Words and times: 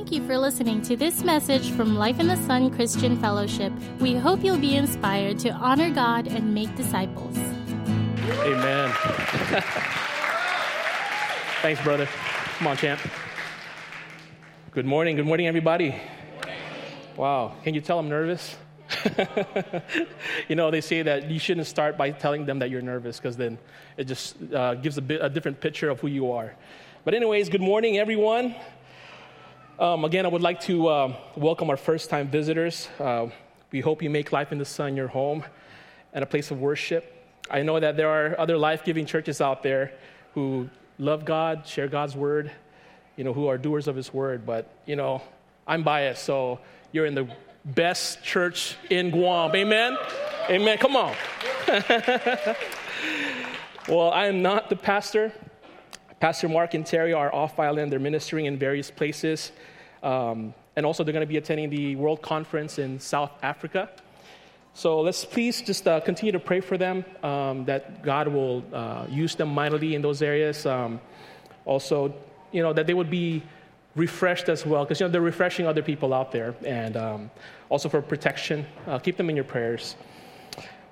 Thank 0.00 0.12
you 0.12 0.26
for 0.26 0.38
listening 0.38 0.80
to 0.84 0.96
this 0.96 1.22
message 1.24 1.72
from 1.72 1.94
Life 1.94 2.20
in 2.20 2.26
the 2.26 2.36
Sun 2.46 2.74
Christian 2.74 3.20
Fellowship. 3.20 3.70
We 4.00 4.14
hope 4.14 4.42
you'll 4.42 4.56
be 4.56 4.74
inspired 4.76 5.38
to 5.40 5.50
honor 5.50 5.90
God 5.90 6.26
and 6.26 6.54
make 6.54 6.74
disciples. 6.74 7.36
Amen. 7.36 8.90
Thanks, 11.60 11.82
brother. 11.82 12.08
Come 12.56 12.68
on, 12.68 12.78
champ. 12.78 12.98
Good 14.70 14.86
morning. 14.86 15.16
Good 15.16 15.26
morning, 15.26 15.46
everybody. 15.46 15.94
Wow. 17.14 17.56
Can 17.62 17.74
you 17.74 17.82
tell 17.82 17.98
I'm 17.98 18.08
nervous? 18.08 18.56
you 20.48 20.56
know, 20.56 20.70
they 20.70 20.80
say 20.80 21.02
that 21.02 21.30
you 21.30 21.38
shouldn't 21.38 21.66
start 21.66 21.98
by 21.98 22.10
telling 22.10 22.46
them 22.46 22.60
that 22.60 22.70
you're 22.70 22.80
nervous 22.80 23.18
because 23.18 23.36
then 23.36 23.58
it 23.98 24.04
just 24.04 24.34
uh, 24.50 24.76
gives 24.76 24.96
a, 24.96 25.02
bit, 25.02 25.20
a 25.22 25.28
different 25.28 25.60
picture 25.60 25.90
of 25.90 26.00
who 26.00 26.06
you 26.08 26.32
are. 26.32 26.56
But, 27.04 27.12
anyways, 27.12 27.50
good 27.50 27.60
morning, 27.60 27.98
everyone. 27.98 28.54
Um, 29.80 30.04
again, 30.04 30.26
I 30.26 30.28
would 30.28 30.42
like 30.42 30.60
to 30.64 30.88
uh, 30.88 31.16
welcome 31.36 31.70
our 31.70 31.76
first 31.78 32.10
time 32.10 32.28
visitors. 32.28 32.86
Uh, 32.98 33.28
we 33.72 33.80
hope 33.80 34.02
you 34.02 34.10
make 34.10 34.30
Life 34.30 34.52
in 34.52 34.58
the 34.58 34.64
Sun 34.66 34.94
your 34.94 35.08
home 35.08 35.42
and 36.12 36.22
a 36.22 36.26
place 36.26 36.50
of 36.50 36.60
worship. 36.60 37.26
I 37.50 37.62
know 37.62 37.80
that 37.80 37.96
there 37.96 38.10
are 38.10 38.38
other 38.38 38.58
life 38.58 38.84
giving 38.84 39.06
churches 39.06 39.40
out 39.40 39.62
there 39.62 39.92
who 40.34 40.68
love 40.98 41.24
God, 41.24 41.66
share 41.66 41.88
God's 41.88 42.14
word, 42.14 42.50
you 43.16 43.24
know, 43.24 43.32
who 43.32 43.46
are 43.46 43.56
doers 43.56 43.88
of 43.88 43.96
his 43.96 44.12
word, 44.12 44.44
but, 44.44 44.70
you 44.84 44.96
know, 44.96 45.22
I'm 45.66 45.82
biased, 45.82 46.24
so 46.24 46.60
you're 46.92 47.06
in 47.06 47.14
the 47.14 47.26
best 47.64 48.22
church 48.22 48.76
in 48.90 49.10
Guam. 49.10 49.56
Amen? 49.56 49.96
Amen. 50.50 50.76
Come 50.76 50.94
on. 50.94 51.14
well, 53.88 54.10
I 54.10 54.26
am 54.26 54.42
not 54.42 54.68
the 54.68 54.76
pastor. 54.76 55.32
Pastor 56.20 56.50
Mark 56.50 56.74
and 56.74 56.84
Terry 56.84 57.14
are 57.14 57.34
off 57.34 57.58
island. 57.58 57.90
They're 57.90 57.98
ministering 57.98 58.44
in 58.44 58.58
various 58.58 58.90
places. 58.90 59.52
Um, 60.02 60.52
and 60.76 60.84
also, 60.84 61.02
they're 61.02 61.14
going 61.14 61.26
to 61.26 61.26
be 61.26 61.38
attending 61.38 61.70
the 61.70 61.96
World 61.96 62.20
Conference 62.20 62.78
in 62.78 63.00
South 63.00 63.30
Africa. 63.42 63.88
So 64.74 65.00
let's 65.00 65.24
please 65.24 65.62
just 65.62 65.88
uh, 65.88 65.98
continue 66.00 66.30
to 66.32 66.38
pray 66.38 66.60
for 66.60 66.76
them 66.76 67.06
um, 67.22 67.64
that 67.64 68.02
God 68.02 68.28
will 68.28 68.62
uh, 68.72 69.06
use 69.08 69.34
them 69.34 69.48
mightily 69.48 69.94
in 69.94 70.02
those 70.02 70.20
areas. 70.20 70.66
Um, 70.66 71.00
also, 71.64 72.14
you 72.52 72.62
know, 72.62 72.74
that 72.74 72.86
they 72.86 72.94
would 72.94 73.10
be 73.10 73.42
refreshed 73.96 74.50
as 74.50 74.66
well, 74.66 74.84
because 74.84 75.00
you 75.00 75.06
know 75.06 75.10
they're 75.10 75.22
refreshing 75.22 75.66
other 75.66 75.82
people 75.82 76.12
out 76.12 76.32
there, 76.32 76.54
and 76.66 76.98
um, 76.98 77.30
also 77.70 77.88
for 77.88 78.02
protection. 78.02 78.66
Uh, 78.86 78.98
keep 78.98 79.16
them 79.16 79.30
in 79.30 79.36
your 79.36 79.44
prayers. 79.44 79.96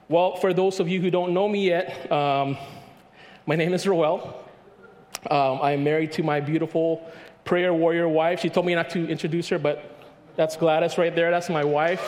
Well, 0.08 0.36
for 0.36 0.54
those 0.54 0.80
of 0.80 0.88
you 0.88 1.02
who 1.02 1.10
don't 1.10 1.34
know 1.34 1.48
me 1.48 1.66
yet, 1.66 2.10
um, 2.10 2.56
my 3.46 3.56
name 3.56 3.74
is 3.74 3.86
Roel. 3.86 4.47
Um, 5.30 5.60
I'm 5.62 5.84
married 5.84 6.12
to 6.12 6.22
my 6.22 6.40
beautiful 6.40 7.10
prayer 7.44 7.72
warrior 7.72 8.08
wife. 8.08 8.40
She 8.40 8.50
told 8.50 8.66
me 8.66 8.74
not 8.74 8.90
to 8.90 9.08
introduce 9.08 9.48
her, 9.48 9.58
but 9.58 10.04
that's 10.36 10.56
Gladys 10.56 10.98
right 10.98 11.14
there. 11.14 11.30
That's 11.30 11.48
my 11.48 11.64
wife. 11.64 12.02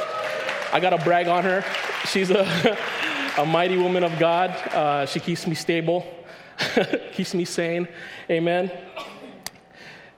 I 0.72 0.78
got 0.80 0.90
to 0.90 0.98
brag 0.98 1.26
on 1.26 1.42
her. 1.42 1.64
She's 2.06 2.30
a, 2.30 2.78
a 3.38 3.44
mighty 3.44 3.76
woman 3.76 4.04
of 4.04 4.18
God. 4.18 4.50
Uh, 4.50 5.06
she 5.06 5.18
keeps 5.18 5.46
me 5.46 5.54
stable, 5.54 6.06
keeps 7.12 7.34
me 7.34 7.44
sane. 7.44 7.88
Amen. 8.30 8.70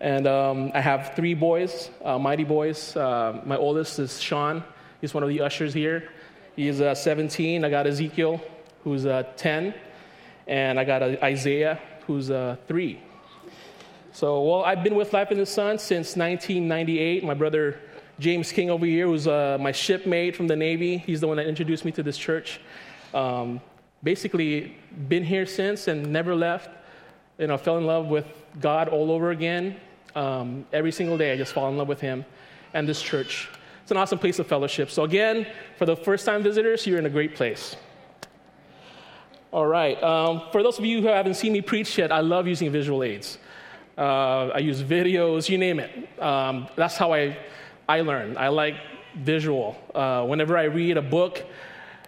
And 0.01 0.27
um, 0.27 0.73
I 0.75 0.81
have 0.81 1.13
three 1.15 1.35
boys, 1.35 1.89
uh, 2.05 2.19
mighty 2.19 2.45
boys. 2.45 2.97
Uh, 2.97 3.41
my 3.47 3.57
oldest 3.57 4.01
is 4.01 4.21
Sean. 4.21 4.65
He's 5.01 5.15
one 5.15 5.23
of 5.23 5.29
the 5.29 5.41
ushers 5.41 5.73
here. 5.73 6.11
He's 6.57 6.81
uh, 6.81 6.95
17. 6.95 7.65
I 7.65 7.71
got 7.71 7.87
Ezekiel, 7.87 8.41
who's 8.85 9.07
uh, 9.07 9.23
10. 9.37 9.73
And 10.49 10.79
I 10.79 10.85
got 10.85 11.03
uh, 11.03 11.17
Isaiah, 11.23 11.81
who's 12.07 12.31
uh, 12.31 12.57
3. 12.67 13.01
So, 14.13 14.43
well, 14.43 14.65
I've 14.65 14.85
been 14.85 14.95
with 14.95 15.13
Life 15.13 15.31
in 15.31 15.39
the 15.39 15.47
Sun 15.47 15.79
since 15.79 16.17
1998. 16.17 17.25
My 17.25 17.35
brother 17.35 17.79
James 18.19 18.53
King 18.53 18.71
over 18.71 18.85
here, 18.85 19.07
who's 19.07 19.27
my 19.27 19.73
shipmate 19.73 20.37
from 20.37 20.47
the 20.47 20.57
Navy, 20.57 20.99
he's 20.99 21.21
the 21.21 21.29
one 21.29 21.39
that 21.39 21.47
introduced 21.47 21.85
me 21.85 21.93
to 21.93 22.03
this 22.03 22.19
church. 22.19 22.61
Um, 23.15 23.61
basically, 24.03 24.77
been 25.09 25.25
here 25.25 25.47
since 25.47 25.89
and 25.89 26.13
never 26.13 26.35
left. 26.35 26.71
You 27.39 27.47
know, 27.47 27.57
fell 27.57 27.79
in 27.79 27.87
love 27.87 28.07
with 28.07 28.27
God 28.61 28.89
all 28.89 29.11
over 29.11 29.31
again 29.31 29.77
um, 30.15 30.67
every 30.73 30.93
single 30.93 31.17
day, 31.17 31.33
I 31.33 31.37
just 31.37 31.53
fall 31.53 31.69
in 31.69 31.77
love 31.77 31.89
with 31.89 32.01
Him 32.01 32.25
and 32.75 32.89
this 32.89 33.01
church. 33.01 33.49
It's 33.83 33.91
an 33.91 33.97
awesome 33.97 34.19
place 34.19 34.39
of 34.39 34.47
fellowship. 34.47 34.91
So, 34.91 35.05
again, 35.05 35.47
for 35.79 35.87
the 35.87 35.97
first 35.97 36.25
time 36.25 36.43
visitors, 36.43 36.87
you're 36.87 36.99
in 36.99 37.07
a 37.07 37.11
great 37.11 37.35
place. 37.35 37.77
All 39.53 39.67
right. 39.67 40.03
Um, 40.03 40.43
for 40.51 40.63
those 40.63 40.79
of 40.79 40.85
you 40.87 41.03
who 41.03 41.09
haven't 41.09 41.35
seen 41.35 41.53
me 41.53 41.61
preach 41.61 41.99
yet, 41.99 42.11
I 42.11 42.21
love 42.21 42.47
using 42.47 42.73
visual 42.73 43.03
aids. 43.03 43.37
Uh, 43.99 44.49
I 44.49 44.59
use 44.59 44.83
videos, 44.83 45.49
you 45.49 45.59
name 45.59 45.79
it. 45.79 45.91
Um, 46.21 46.69
that's 46.75 46.97
how 46.97 47.13
I, 47.13 47.37
I 47.87 48.01
learn. 48.01 48.39
I 48.39 48.49
like 48.49 48.77
visual. 49.15 49.77
Uh, 49.95 50.25
whenever 50.25 50.57
I 50.57 50.65
read 50.65 50.97
a 50.97 51.03
book, 51.03 51.45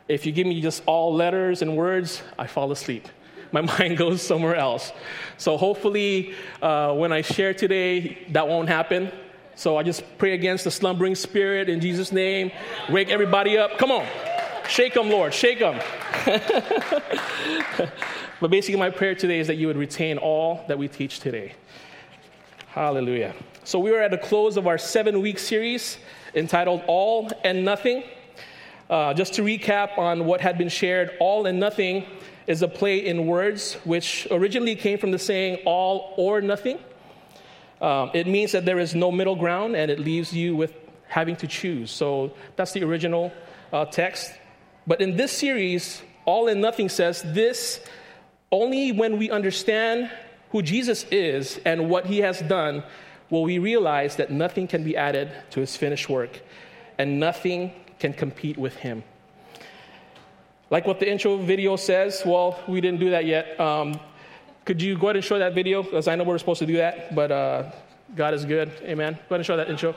if 0.09 0.25
you 0.25 0.32
give 0.32 0.47
me 0.47 0.62
just 0.62 0.82
all 0.87 1.15
letters 1.15 1.60
and 1.60 1.77
words, 1.77 2.22
I 2.38 2.47
fall 2.47 2.72
asleep 2.72 3.09
my 3.55 3.61
mind 3.78 3.97
goes 3.97 4.21
somewhere 4.21 4.56
else. 4.56 4.93
So 5.38 5.56
hopefully, 5.56 6.34
uh, 6.61 6.93
when 6.94 7.12
I 7.12 7.22
share 7.22 7.55
today, 7.55 8.26
that 8.32 8.49
won't 8.49 8.69
happen. 8.69 9.12
So 9.55 9.76
I 9.76 9.84
just 9.84 10.03
pray 10.19 10.34
against 10.34 10.65
the 10.65 10.71
slumbering 10.71 11.15
spirit 11.15 11.69
in 11.69 11.81
Jesus' 11.81 12.11
name. 12.11 12.50
Wake 12.91 13.11
everybody 13.11 13.56
up. 13.56 13.78
Come 13.78 13.93
on. 13.93 14.33
Shake 14.69 14.94
them, 14.94 15.10
Lord. 15.10 15.34
Shake 15.34 15.58
them. 15.58 15.80
but 18.41 18.50
basically, 18.50 18.78
my 18.78 18.91
prayer 18.91 19.14
today 19.14 19.38
is 19.38 19.47
that 19.47 19.56
you 19.56 19.66
would 19.66 19.76
retain 19.76 20.19
all 20.19 20.64
that 20.69 20.78
we 20.78 20.88
teach 20.88 21.20
today. 21.20 21.54
Hallelujah. 22.69 23.34
So 23.62 23.78
we 23.78 23.92
are 23.92 24.00
at 24.00 24.10
the 24.10 24.19
close 24.19 24.56
of 24.56 24.66
our 24.66 24.78
seven 24.78 25.20
week 25.20 25.38
series 25.38 25.98
entitled 26.34 26.82
All 26.86 27.30
and 27.44 27.64
Nothing. 27.64 28.04
Uh, 28.91 29.14
just 29.14 29.34
to 29.34 29.42
recap 29.42 29.97
on 29.97 30.26
what 30.26 30.41
had 30.41 30.58
been 30.58 30.69
shared, 30.69 31.12
all 31.19 31.46
and 31.46 31.58
nothing 31.58 32.04
is 32.46 32.62
a 32.62 32.69
play 32.69 33.06
in 33.06 33.26
words 33.26 33.75
which 33.84 34.28
originally 34.31 34.76
came 34.76 34.98
from 34.98 35.10
the 35.10 35.19
saying 35.19 35.58
all 35.64 36.14
or 36.16 36.41
nothing. 36.41 36.78
Um, 37.81 38.10
it 38.12 38.26
means 38.26 38.52
that 38.52 38.64
there 38.64 38.78
is 38.78 38.94
no 38.94 39.10
middle 39.10 39.36
ground 39.36 39.76
and 39.76 39.91
it 39.91 39.98
leaves 39.98 40.32
you 40.32 40.54
with 40.54 40.75
having 41.08 41.36
to 41.36 41.46
choose. 41.46 41.91
So 41.91 42.32
that's 42.56 42.72
the 42.72 42.82
original 42.84 43.32
uh, 43.72 43.86
text. 43.86 44.32
But 44.86 45.00
in 45.00 45.16
this 45.16 45.32
series, 45.32 46.02
All 46.24 46.48
in 46.48 46.60
Nothing 46.60 46.88
says 46.88 47.22
this 47.22 47.80
only 48.50 48.92
when 48.92 49.18
we 49.18 49.30
understand 49.30 50.10
who 50.50 50.62
Jesus 50.62 51.04
is 51.10 51.60
and 51.64 51.90
what 51.90 52.06
he 52.06 52.18
has 52.18 52.40
done 52.42 52.84
will 53.30 53.42
we 53.42 53.58
realize 53.58 54.16
that 54.16 54.30
nothing 54.30 54.68
can 54.68 54.84
be 54.84 54.96
added 54.96 55.32
to 55.50 55.60
his 55.60 55.76
finished 55.76 56.08
work 56.08 56.40
and 56.98 57.18
nothing 57.18 57.72
can 57.98 58.12
compete 58.12 58.56
with 58.56 58.76
him. 58.76 59.02
Like 60.70 60.86
what 60.86 61.00
the 61.00 61.10
intro 61.10 61.36
video 61.36 61.76
says, 61.76 62.22
well, 62.24 62.60
we 62.68 62.80
didn't 62.80 63.00
do 63.00 63.10
that 63.10 63.24
yet. 63.24 63.58
Um, 63.58 63.98
could 64.64 64.80
you 64.80 64.96
go 64.96 65.08
ahead 65.08 65.16
and 65.16 65.24
show 65.24 65.38
that 65.38 65.54
video? 65.54 65.82
Because 65.82 66.08
I 66.08 66.14
know 66.14 66.24
we're 66.24 66.38
supposed 66.38 66.60
to 66.60 66.66
do 66.66 66.76
that, 66.76 67.14
but 67.14 67.32
uh, 67.32 67.70
God 68.14 68.34
is 68.34 68.44
good. 68.44 68.70
Amen. 68.82 69.14
Go 69.14 69.34
ahead 69.34 69.40
and 69.40 69.46
show 69.46 69.56
that 69.56 69.68
intro. 69.68 69.94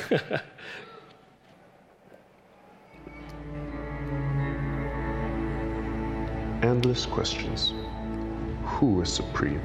Endless 6.62 7.06
questions. 7.06 7.74
Who 8.62 9.02
is 9.02 9.12
supreme? 9.12 9.60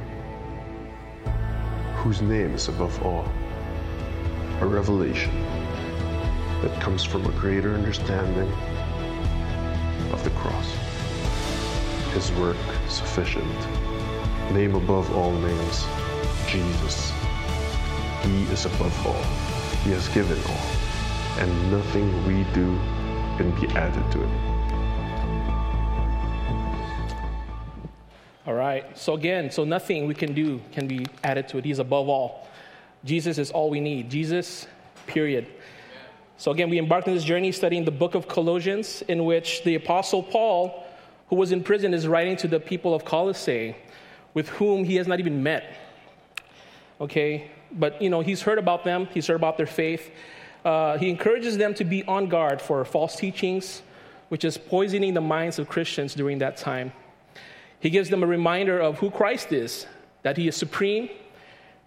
Whose 1.97 2.23
name 2.23 2.55
is 2.55 2.69
above 2.69 3.05
all? 3.05 3.31
A 4.61 4.65
revelation 4.65 5.31
that 6.63 6.81
comes 6.81 7.03
from 7.03 7.23
a 7.27 7.31
greater 7.33 7.75
understanding 7.75 8.51
of 10.11 10.23
the 10.23 10.31
cross. 10.31 10.75
His 12.15 12.31
work 12.31 12.57
sufficient. 12.87 13.45
Name 14.51 14.73
above 14.73 15.15
all 15.15 15.33
names, 15.33 15.85
Jesus. 16.47 17.11
He 18.23 18.41
is 18.51 18.65
above 18.65 19.05
all. 19.05 19.23
He 19.83 19.91
has 19.91 20.07
given 20.07 20.39
all, 20.49 20.67
and 21.37 21.71
nothing 21.71 22.25
we 22.25 22.43
do 22.55 22.75
can 23.37 23.51
be 23.61 23.67
added 23.75 24.11
to 24.13 24.23
it. 24.23 24.46
All 28.47 28.53
right. 28.53 28.97
So 28.97 29.13
again, 29.13 29.51
so 29.51 29.65
nothing 29.65 30.07
we 30.07 30.13
can 30.13 30.33
do 30.33 30.61
can 30.71 30.87
be 30.87 31.05
added 31.21 31.49
to 31.49 31.57
it. 31.57 31.65
He's 31.65 31.79
above 31.79 32.07
all. 32.07 32.47
Jesus 33.03 33.37
is 33.37 33.51
all 33.51 33.69
we 33.69 33.81
need. 33.81 34.09
Jesus, 34.09 34.67
period. 35.05 35.47
So, 36.37 36.51
again, 36.51 36.69
we 36.69 36.77
embarked 36.77 37.07
on 37.07 37.15
this 37.15 37.23
journey 37.23 37.51
studying 37.51 37.83
the 37.83 37.91
book 37.91 38.13
of 38.13 38.27
Colossians, 38.27 39.01
in 39.07 39.25
which 39.25 39.63
the 39.63 39.75
Apostle 39.75 40.21
Paul, 40.21 40.85
who 41.29 41.35
was 41.35 41.51
in 41.51 41.63
prison, 41.63 41.93
is 41.93 42.07
writing 42.07 42.37
to 42.37 42.47
the 42.47 42.59
people 42.59 42.93
of 42.93 43.03
Colossae, 43.05 43.75
with 44.33 44.47
whom 44.49 44.83
he 44.83 44.95
has 44.95 45.07
not 45.07 45.19
even 45.19 45.41
met. 45.41 45.75
Okay? 47.01 47.49
But, 47.71 48.01
you 48.01 48.09
know, 48.09 48.21
he's 48.21 48.43
heard 48.43 48.59
about 48.59 48.83
them, 48.83 49.07
he's 49.13 49.25
heard 49.27 49.35
about 49.35 49.57
their 49.57 49.65
faith. 49.65 50.11
Uh, 50.63 50.97
he 50.97 51.09
encourages 51.09 51.57
them 51.57 51.73
to 51.73 51.83
be 51.83 52.03
on 52.03 52.27
guard 52.27 52.61
for 52.61 52.85
false 52.85 53.15
teachings, 53.15 53.81
which 54.29 54.45
is 54.45 54.57
poisoning 54.57 55.15
the 55.15 55.21
minds 55.21 55.57
of 55.59 55.67
Christians 55.67 56.13
during 56.13 56.37
that 56.39 56.55
time. 56.55 56.91
He 57.79 57.89
gives 57.89 58.09
them 58.09 58.23
a 58.23 58.27
reminder 58.27 58.79
of 58.79 58.99
who 58.99 59.11
Christ 59.11 59.51
is, 59.51 59.85
that 60.23 60.37
he 60.37 60.47
is 60.47 60.55
supreme, 60.55 61.09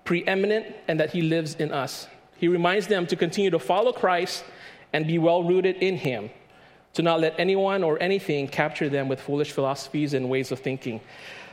preeminent 0.04 0.66
and 0.88 0.98
that 1.00 1.10
he 1.10 1.22
lives 1.22 1.54
in 1.56 1.72
us. 1.72 2.06
He 2.36 2.48
reminds 2.48 2.86
them 2.86 3.06
to 3.08 3.16
continue 3.16 3.50
to 3.50 3.58
follow 3.58 3.92
Christ 3.92 4.44
and 4.92 5.06
be 5.06 5.18
well 5.18 5.42
rooted 5.44 5.76
in 5.76 5.96
him, 5.96 6.30
to 6.94 7.02
not 7.02 7.20
let 7.20 7.38
anyone 7.38 7.84
or 7.84 8.02
anything 8.02 8.48
capture 8.48 8.88
them 8.88 9.08
with 9.08 9.20
foolish 9.20 9.52
philosophies 9.52 10.14
and 10.14 10.28
ways 10.28 10.50
of 10.52 10.60
thinking. 10.60 11.00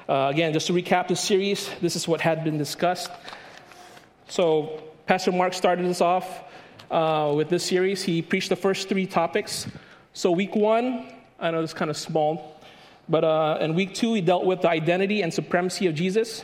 Uh, 0.08 0.30
again, 0.32 0.54
just 0.54 0.68
to 0.68 0.74
recap 0.74 1.08
the 1.08 1.16
series, 1.16 1.70
this 1.82 1.96
is 1.96 2.08
what 2.08 2.22
had 2.22 2.44
been 2.44 2.58
discussed. 2.58 3.12
So, 4.30 4.82
Pastor 5.06 5.32
Mark 5.32 5.54
started 5.54 5.86
us 5.86 6.02
off 6.02 6.44
uh, 6.90 7.34
with 7.36 7.50
this 7.50 7.66
series. 7.66 8.04
He 8.04 8.22
preached 8.22 8.50
the 8.50 8.56
first 8.56 8.88
three 8.88 9.06
topics. 9.06 9.68
So, 10.14 10.32
week 10.32 10.56
one, 10.56 11.12
I 11.40 11.52
know 11.52 11.62
it's 11.62 11.74
kind 11.74 11.92
of 11.92 11.98
small, 11.98 12.57
but 13.10 13.24
uh, 13.24 13.58
in 13.62 13.74
week 13.74 13.94
two, 13.94 14.14
he 14.14 14.22
dealt 14.22 14.46
with 14.46 14.62
the 14.62 14.70
identity 14.70 15.22
and 15.22 15.34
supremacy 15.34 15.88
of 15.88 15.96
Jesus. 15.96 16.44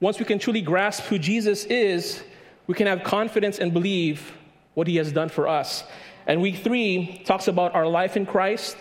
Once 0.00 0.18
we 0.18 0.24
can 0.24 0.38
truly 0.38 0.62
grasp 0.62 1.04
who 1.04 1.18
Jesus 1.18 1.64
is, 1.64 2.22
we 2.66 2.74
can 2.74 2.86
have 2.86 3.02
confidence 3.02 3.58
and 3.58 3.72
believe 3.72 4.32
what 4.74 4.86
he 4.86 4.96
has 4.96 5.12
done 5.12 5.28
for 5.28 5.46
us. 5.46 5.84
And 6.26 6.40
week 6.40 6.58
three 6.58 7.22
talks 7.24 7.48
about 7.48 7.74
our 7.74 7.86
life 7.86 8.16
in 8.16 8.24
Christ, 8.24 8.76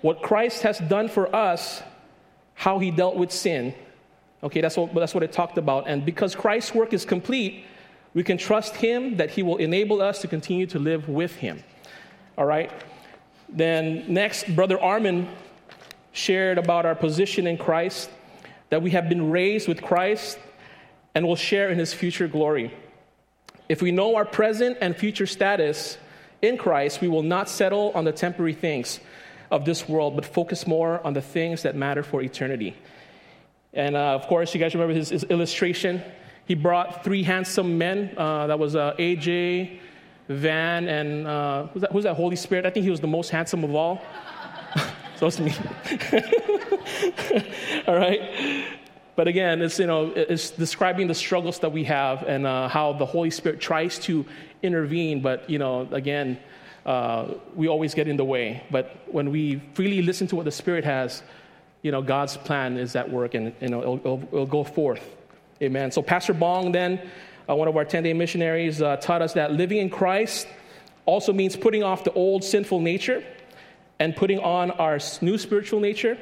what 0.00 0.22
Christ 0.22 0.62
has 0.62 0.78
done 0.78 1.08
for 1.08 1.34
us, 1.34 1.82
how 2.54 2.78
he 2.78 2.90
dealt 2.90 3.16
with 3.16 3.30
sin. 3.30 3.74
Okay, 4.42 4.60
that's 4.60 4.76
what, 4.76 4.94
that's 4.94 5.14
what 5.14 5.22
it 5.22 5.32
talked 5.32 5.58
about. 5.58 5.88
And 5.88 6.04
because 6.04 6.34
Christ's 6.34 6.74
work 6.74 6.92
is 6.92 7.04
complete, 7.04 7.64
we 8.14 8.22
can 8.22 8.38
trust 8.38 8.76
him 8.76 9.16
that 9.16 9.30
he 9.30 9.42
will 9.42 9.56
enable 9.56 10.00
us 10.00 10.20
to 10.22 10.28
continue 10.28 10.66
to 10.66 10.78
live 10.78 11.08
with 11.08 11.34
him. 11.36 11.62
All 12.38 12.46
right? 12.46 12.70
Then, 13.48 14.04
next, 14.12 14.54
Brother 14.54 14.80
Armin 14.80 15.28
shared 16.18 16.58
about 16.58 16.84
our 16.84 16.94
position 16.94 17.46
in 17.46 17.56
Christ, 17.56 18.10
that 18.70 18.82
we 18.82 18.90
have 18.90 19.08
been 19.08 19.30
raised 19.30 19.68
with 19.68 19.80
Christ 19.80 20.38
and 21.14 21.26
will 21.26 21.36
share 21.36 21.70
in 21.70 21.78
his 21.78 21.94
future 21.94 22.28
glory. 22.28 22.74
If 23.68 23.80
we 23.80 23.92
know 23.92 24.16
our 24.16 24.24
present 24.24 24.78
and 24.80 24.96
future 24.96 25.26
status 25.26 25.96
in 26.42 26.58
Christ, 26.58 27.00
we 27.00 27.08
will 27.08 27.22
not 27.22 27.48
settle 27.48 27.92
on 27.94 28.04
the 28.04 28.12
temporary 28.12 28.54
things 28.54 29.00
of 29.50 29.64
this 29.64 29.88
world, 29.88 30.16
but 30.16 30.24
focus 30.24 30.66
more 30.66 31.04
on 31.06 31.14
the 31.14 31.22
things 31.22 31.62
that 31.62 31.74
matter 31.74 32.02
for 32.02 32.20
eternity. 32.20 32.76
And 33.72 33.96
uh, 33.96 34.14
of 34.14 34.26
course, 34.26 34.54
you 34.54 34.60
guys 34.60 34.74
remember 34.74 34.94
his, 34.94 35.10
his, 35.10 35.24
illustration. 35.24 36.02
He 36.46 36.54
brought 36.54 37.04
three 37.04 37.22
handsome 37.22 37.78
men. 37.78 38.14
Uh, 38.16 38.46
that 38.46 38.58
was 38.58 38.74
uh, 38.74 38.94
AJ, 38.98 39.80
Van, 40.28 40.88
and 40.88 41.26
uh, 41.26 41.66
who's 41.68 41.82
that, 41.82 41.92
who's 41.92 42.04
that 42.04 42.14
Holy 42.14 42.36
Spirit? 42.36 42.66
I 42.66 42.70
think 42.70 42.84
he 42.84 42.90
was 42.90 43.00
the 43.00 43.06
most 43.06 43.30
handsome 43.30 43.64
of 43.64 43.74
all. 43.74 44.00
So 45.18 45.26
it's 45.26 45.40
me. 45.40 45.52
all 47.88 47.96
right. 47.96 48.68
But 49.16 49.26
again, 49.26 49.62
it's, 49.62 49.80
you 49.80 49.88
know, 49.88 50.12
it's 50.14 50.50
describing 50.50 51.08
the 51.08 51.14
struggles 51.14 51.58
that 51.58 51.72
we 51.72 51.82
have 51.84 52.22
and 52.22 52.46
uh, 52.46 52.68
how 52.68 52.92
the 52.92 53.04
Holy 53.04 53.30
Spirit 53.30 53.60
tries 53.60 53.98
to 54.00 54.24
intervene. 54.62 55.20
But, 55.20 55.50
you 55.50 55.58
know, 55.58 55.88
again, 55.90 56.38
uh, 56.86 57.34
we 57.56 57.66
always 57.66 57.94
get 57.94 58.06
in 58.06 58.16
the 58.16 58.24
way. 58.24 58.62
But 58.70 58.96
when 59.08 59.32
we 59.32 59.60
freely 59.74 60.02
listen 60.02 60.28
to 60.28 60.36
what 60.36 60.44
the 60.44 60.52
Spirit 60.52 60.84
has, 60.84 61.24
you 61.82 61.90
know, 61.90 62.00
God's 62.00 62.36
plan 62.36 62.76
is 62.76 62.94
at 62.94 63.10
work 63.10 63.34
and, 63.34 63.52
you 63.60 63.70
know, 63.70 63.80
it'll, 63.80 63.96
it'll, 63.96 64.22
it'll 64.32 64.46
go 64.46 64.62
forth. 64.62 65.02
Amen. 65.60 65.90
So 65.90 66.00
Pastor 66.00 66.32
Bong 66.32 66.70
then, 66.70 67.00
uh, 67.50 67.56
one 67.56 67.66
of 67.66 67.76
our 67.76 67.84
10-day 67.84 68.12
missionaries, 68.12 68.80
uh, 68.80 68.98
taught 68.98 69.20
us 69.20 69.32
that 69.32 69.50
living 69.50 69.78
in 69.78 69.90
Christ 69.90 70.46
also 71.06 71.32
means 71.32 71.56
putting 71.56 71.82
off 71.82 72.04
the 72.04 72.12
old 72.12 72.44
sinful 72.44 72.78
nature 72.78 73.24
and 73.98 74.14
putting 74.14 74.38
on 74.38 74.70
our 74.72 74.98
new 75.20 75.38
spiritual 75.38 75.80
nature. 75.80 76.18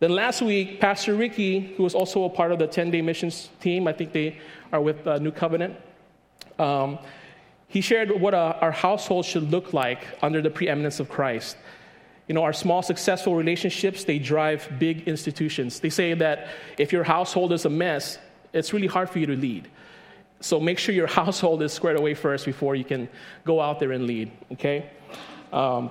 Then 0.00 0.10
last 0.10 0.40
week, 0.42 0.80
Pastor 0.80 1.14
Ricky, 1.14 1.60
who 1.76 1.82
was 1.82 1.94
also 1.94 2.24
a 2.24 2.30
part 2.30 2.52
of 2.52 2.58
the 2.58 2.66
10 2.66 2.90
day 2.90 3.02
missions 3.02 3.50
team, 3.60 3.86
I 3.86 3.92
think 3.92 4.12
they 4.12 4.38
are 4.72 4.80
with 4.80 5.06
uh, 5.06 5.18
New 5.18 5.30
Covenant, 5.30 5.76
um, 6.58 6.98
he 7.68 7.80
shared 7.80 8.10
what 8.10 8.34
uh, 8.34 8.56
our 8.60 8.72
household 8.72 9.24
should 9.24 9.50
look 9.50 9.72
like 9.72 10.04
under 10.22 10.42
the 10.42 10.50
preeminence 10.50 10.98
of 11.00 11.08
Christ. 11.08 11.56
You 12.26 12.34
know, 12.34 12.42
our 12.42 12.52
small, 12.52 12.82
successful 12.82 13.34
relationships, 13.36 14.04
they 14.04 14.18
drive 14.18 14.68
big 14.78 15.06
institutions. 15.06 15.80
They 15.80 15.90
say 15.90 16.14
that 16.14 16.48
if 16.78 16.92
your 16.92 17.04
household 17.04 17.52
is 17.52 17.64
a 17.64 17.70
mess, 17.70 18.18
it's 18.52 18.72
really 18.72 18.86
hard 18.86 19.08
for 19.08 19.18
you 19.18 19.26
to 19.26 19.36
lead. 19.36 19.68
So 20.40 20.58
make 20.58 20.78
sure 20.78 20.94
your 20.94 21.06
household 21.20 21.62
is 21.62 21.72
squared 21.72 21.98
away 21.98 22.14
first 22.14 22.44
before 22.44 22.74
you 22.74 22.84
can 22.84 23.08
go 23.44 23.60
out 23.60 23.78
there 23.78 23.92
and 23.92 24.06
lead, 24.06 24.32
okay? 24.52 24.90
Um, 25.52 25.90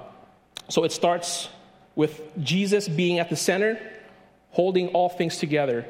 so 0.70 0.84
it 0.84 0.92
starts 0.92 1.50
with 1.96 2.22
Jesus 2.42 2.88
being 2.88 3.20
at 3.20 3.30
the 3.30 3.36
center 3.36 3.80
holding 4.52 4.88
all 4.90 5.10
things 5.10 5.38
together. 5.38 5.86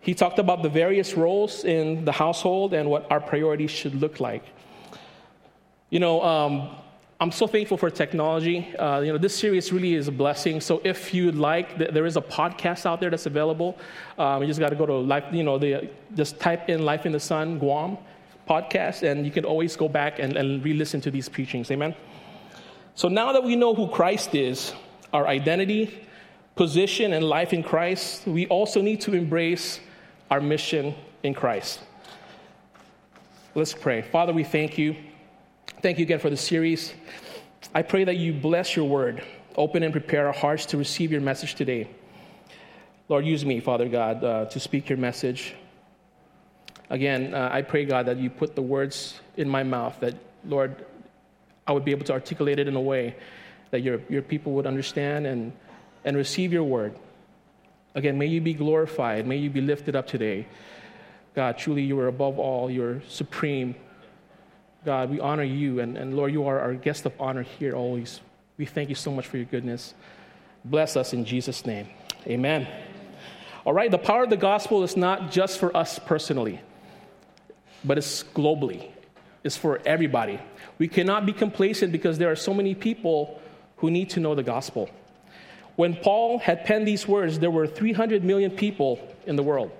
He 0.00 0.14
talked 0.14 0.38
about 0.38 0.62
the 0.62 0.68
various 0.68 1.14
roles 1.14 1.64
in 1.64 2.04
the 2.04 2.12
household 2.12 2.74
and 2.74 2.90
what 2.90 3.10
our 3.10 3.20
priorities 3.20 3.70
should 3.70 3.94
look 3.94 4.20
like. 4.20 4.44
You 5.90 6.00
know, 6.00 6.22
um, 6.22 6.70
I'm 7.20 7.30
so 7.30 7.46
thankful 7.46 7.76
for 7.76 7.88
technology. 7.88 8.74
Uh, 8.76 9.00
you 9.00 9.12
know, 9.12 9.18
this 9.18 9.36
series 9.36 9.72
really 9.72 9.94
is 9.94 10.08
a 10.08 10.12
blessing. 10.12 10.60
So 10.60 10.80
if 10.82 11.14
you'd 11.14 11.36
like, 11.36 11.78
there 11.78 12.04
is 12.04 12.16
a 12.16 12.20
podcast 12.20 12.84
out 12.84 13.00
there 13.00 13.10
that's 13.10 13.26
available. 13.26 13.78
Um, 14.18 14.42
you 14.42 14.48
just 14.48 14.58
got 14.58 14.70
to 14.70 14.76
go 14.76 14.86
to 14.86 14.94
life. 14.94 15.24
You 15.30 15.44
know, 15.44 15.56
the, 15.56 15.88
just 16.14 16.40
type 16.40 16.68
in 16.68 16.84
"Life 16.84 17.06
in 17.06 17.12
the 17.12 17.20
Sun" 17.20 17.60
Guam 17.60 17.96
podcast, 18.48 19.04
and 19.08 19.24
you 19.24 19.30
can 19.30 19.44
always 19.44 19.76
go 19.76 19.88
back 19.88 20.18
and, 20.18 20.36
and 20.36 20.64
re-listen 20.64 21.00
to 21.02 21.12
these 21.12 21.28
preachings. 21.28 21.70
Amen. 21.70 21.94
So 22.94 23.08
now 23.08 23.32
that 23.32 23.42
we 23.44 23.56
know 23.56 23.74
who 23.74 23.88
Christ 23.88 24.34
is, 24.34 24.72
our 25.12 25.26
identity, 25.26 26.06
position 26.54 27.12
and 27.12 27.24
life 27.24 27.52
in 27.52 27.62
Christ, 27.62 28.26
we 28.26 28.46
also 28.48 28.82
need 28.82 29.00
to 29.02 29.14
embrace 29.14 29.80
our 30.30 30.40
mission 30.40 30.94
in 31.22 31.34
Christ. 31.34 31.80
Let's 33.54 33.72
pray. 33.72 34.02
Father, 34.02 34.32
we 34.32 34.44
thank 34.44 34.78
you. 34.78 34.96
Thank 35.80 35.98
you 35.98 36.04
again 36.04 36.18
for 36.18 36.30
the 36.30 36.36
series. 36.36 36.94
I 37.74 37.82
pray 37.82 38.04
that 38.04 38.16
you 38.16 38.32
bless 38.32 38.76
your 38.76 38.88
word, 38.88 39.22
open 39.56 39.82
and 39.82 39.92
prepare 39.92 40.26
our 40.26 40.32
hearts 40.32 40.66
to 40.66 40.76
receive 40.76 41.10
your 41.10 41.20
message 41.20 41.54
today. 41.54 41.88
Lord, 43.08 43.26
use 43.26 43.44
me, 43.44 43.60
Father 43.60 43.88
God, 43.88 44.24
uh, 44.24 44.44
to 44.46 44.60
speak 44.60 44.88
your 44.88 44.98
message. 44.98 45.54
Again, 46.90 47.34
uh, 47.34 47.48
I 47.50 47.62
pray, 47.62 47.84
God, 47.84 48.06
that 48.06 48.18
you 48.18 48.30
put 48.30 48.54
the 48.54 48.62
words 48.62 49.20
in 49.36 49.48
my 49.48 49.62
mouth, 49.62 49.98
that, 50.00 50.14
Lord, 50.44 50.84
I 51.66 51.72
would 51.72 51.84
be 51.84 51.90
able 51.90 52.04
to 52.06 52.12
articulate 52.12 52.58
it 52.58 52.68
in 52.68 52.76
a 52.76 52.80
way 52.80 53.16
that 53.70 53.80
your, 53.80 54.00
your 54.08 54.22
people 54.22 54.52
would 54.52 54.66
understand 54.66 55.26
and 55.26 55.52
and 56.04 56.16
receive 56.16 56.52
your 56.52 56.64
word. 56.64 56.94
Again, 57.94 58.18
may 58.18 58.26
you 58.26 58.40
be 58.40 58.54
glorified. 58.54 59.26
May 59.26 59.36
you 59.36 59.50
be 59.50 59.60
lifted 59.60 59.94
up 59.94 60.06
today. 60.06 60.46
God, 61.34 61.58
truly 61.58 61.82
you 61.82 61.98
are 62.00 62.08
above 62.08 62.38
all. 62.38 62.70
You're 62.70 63.02
supreme. 63.08 63.74
God, 64.84 65.10
we 65.10 65.20
honor 65.20 65.44
you. 65.44 65.80
And, 65.80 65.96
and 65.96 66.16
Lord, 66.16 66.32
you 66.32 66.46
are 66.46 66.58
our 66.58 66.74
guest 66.74 67.06
of 67.06 67.12
honor 67.20 67.42
here 67.42 67.74
always. 67.74 68.20
We 68.56 68.66
thank 68.66 68.88
you 68.88 68.94
so 68.94 69.10
much 69.10 69.26
for 69.26 69.36
your 69.36 69.46
goodness. 69.46 69.94
Bless 70.64 70.96
us 70.96 71.12
in 71.12 71.24
Jesus' 71.24 71.64
name. 71.66 71.88
Amen. 72.26 72.66
All 73.64 73.72
right, 73.72 73.90
the 73.90 73.98
power 73.98 74.24
of 74.24 74.30
the 74.30 74.36
gospel 74.36 74.82
is 74.82 74.96
not 74.96 75.30
just 75.30 75.60
for 75.60 75.76
us 75.76 75.98
personally, 75.98 76.60
but 77.84 77.96
it's 77.96 78.24
globally, 78.24 78.90
it's 79.44 79.56
for 79.56 79.80
everybody. 79.84 80.40
We 80.78 80.88
cannot 80.88 81.26
be 81.26 81.32
complacent 81.32 81.92
because 81.92 82.18
there 82.18 82.30
are 82.30 82.36
so 82.36 82.54
many 82.54 82.74
people 82.74 83.40
who 83.76 83.90
need 83.90 84.10
to 84.10 84.20
know 84.20 84.34
the 84.34 84.42
gospel. 84.42 84.88
When 85.76 85.96
Paul 85.96 86.38
had 86.38 86.64
penned 86.64 86.86
these 86.86 87.08
words, 87.08 87.38
there 87.38 87.50
were 87.50 87.66
300 87.66 88.22
million 88.22 88.50
people 88.50 89.00
in 89.26 89.36
the 89.36 89.42
world. 89.42 89.70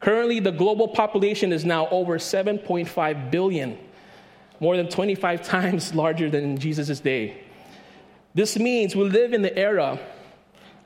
Currently, 0.00 0.40
the 0.40 0.52
global 0.52 0.88
population 0.88 1.52
is 1.52 1.64
now 1.64 1.88
over 1.88 2.18
7.5 2.18 3.30
billion, 3.30 3.78
more 4.60 4.76
than 4.76 4.88
25 4.88 5.42
times 5.46 5.94
larger 5.94 6.30
than 6.30 6.44
in 6.44 6.58
Jesus' 6.58 7.00
day. 7.00 7.42
This 8.34 8.58
means 8.58 8.94
we 8.94 9.04
live 9.04 9.32
in 9.32 9.42
the 9.42 9.56
era 9.56 9.98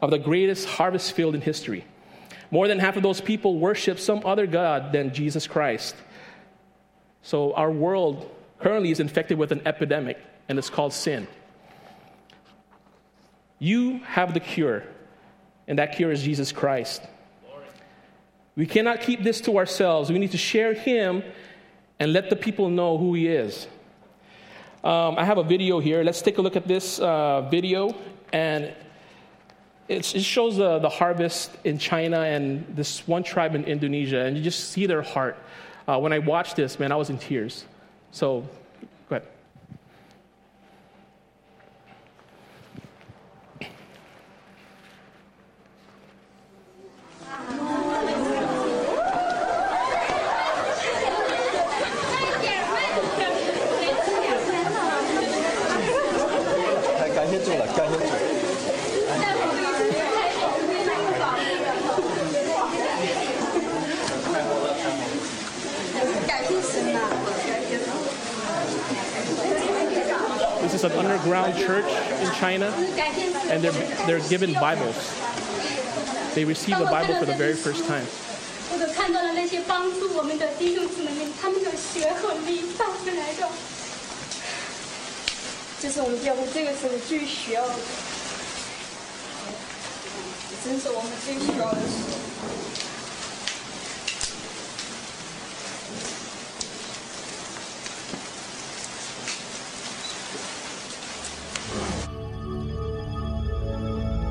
of 0.00 0.10
the 0.10 0.18
greatest 0.18 0.66
harvest 0.68 1.12
field 1.12 1.34
in 1.34 1.40
history. 1.40 1.84
More 2.50 2.66
than 2.66 2.78
half 2.78 2.96
of 2.96 3.02
those 3.02 3.20
people 3.20 3.58
worship 3.58 3.98
some 3.98 4.22
other 4.24 4.46
God 4.46 4.92
than 4.92 5.12
Jesus 5.12 5.46
Christ. 5.46 5.94
So, 7.22 7.52
our 7.54 7.70
world 7.70 8.30
currently 8.58 8.90
is 8.90 9.00
infected 9.00 9.38
with 9.38 9.52
an 9.52 9.62
epidemic, 9.66 10.18
and 10.48 10.58
it's 10.58 10.70
called 10.70 10.92
sin. 10.92 11.26
You 13.58 13.98
have 13.98 14.32
the 14.34 14.40
cure, 14.40 14.84
and 15.68 15.78
that 15.78 15.96
cure 15.96 16.10
is 16.10 16.22
Jesus 16.22 16.50
Christ. 16.52 17.02
We 18.56 18.66
cannot 18.66 19.00
keep 19.00 19.22
this 19.22 19.40
to 19.42 19.58
ourselves. 19.58 20.10
We 20.10 20.18
need 20.18 20.32
to 20.32 20.38
share 20.38 20.74
Him 20.74 21.22
and 21.98 22.12
let 22.12 22.30
the 22.30 22.36
people 22.36 22.68
know 22.68 22.98
who 22.98 23.14
He 23.14 23.28
is. 23.28 23.66
Um, 24.82 25.18
I 25.18 25.24
have 25.24 25.38
a 25.38 25.42
video 25.42 25.78
here. 25.78 26.02
Let's 26.02 26.22
take 26.22 26.38
a 26.38 26.42
look 26.42 26.56
at 26.56 26.66
this 26.66 26.98
uh, 26.98 27.42
video. 27.50 27.94
And 28.32 28.72
it 29.88 30.04
shows 30.04 30.56
the, 30.56 30.78
the 30.78 30.88
harvest 30.88 31.50
in 31.64 31.78
China 31.78 32.20
and 32.20 32.64
this 32.76 33.06
one 33.06 33.22
tribe 33.22 33.54
in 33.54 33.64
Indonesia. 33.64 34.20
And 34.20 34.36
you 34.36 34.42
just 34.42 34.70
see 34.70 34.86
their 34.86 35.02
heart. 35.02 35.36
Uh, 35.90 35.98
when 35.98 36.12
I 36.12 36.20
watched 36.20 36.54
this, 36.54 36.78
man, 36.78 36.92
I 36.92 36.94
was 36.94 37.10
in 37.10 37.18
tears. 37.18 37.64
So 38.12 38.48
is 70.84 70.90
an 70.90 70.98
underground 70.98 71.54
church 71.58 71.84
in 71.84 72.32
China, 72.34 72.66
and 73.50 73.62
they're, 74.06 74.20
given 74.28 74.52
Bibles. 74.54 74.96
They 76.34 76.44
receive 76.44 76.78
a 76.78 76.84
Bible 76.84 77.14
for 77.18 77.24
the 77.26 77.34
very 77.34 77.54
first 77.54 77.86
time. 77.86 78.06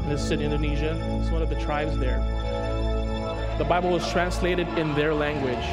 Is 0.09 0.31
in 0.31 0.41
Indonesia. 0.41 0.97
It's 1.21 1.29
one 1.29 1.43
of 1.43 1.49
the 1.49 1.55
tribes 1.61 1.95
there. 1.99 2.17
The 3.59 3.63
Bible 3.63 3.91
was 3.91 4.09
translated 4.11 4.67
in 4.69 4.95
their 4.95 5.13
language, 5.13 5.63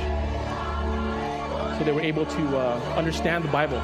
so 1.78 1.84
they 1.84 1.92
were 1.92 2.02
able 2.02 2.26
to 2.26 2.58
uh, 2.58 2.94
understand 2.96 3.44
the 3.44 3.48
Bible. 3.48 3.80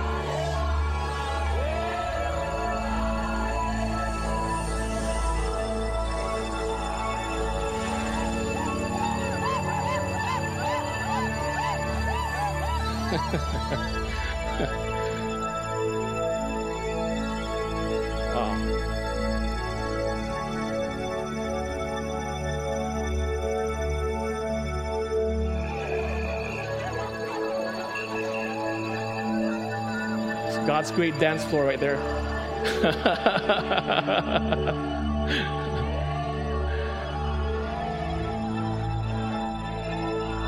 God's 30.83 30.97
great 30.97 31.17
dance 31.21 31.45
floor 31.45 31.65
right 31.65 31.79
there. 31.79 31.97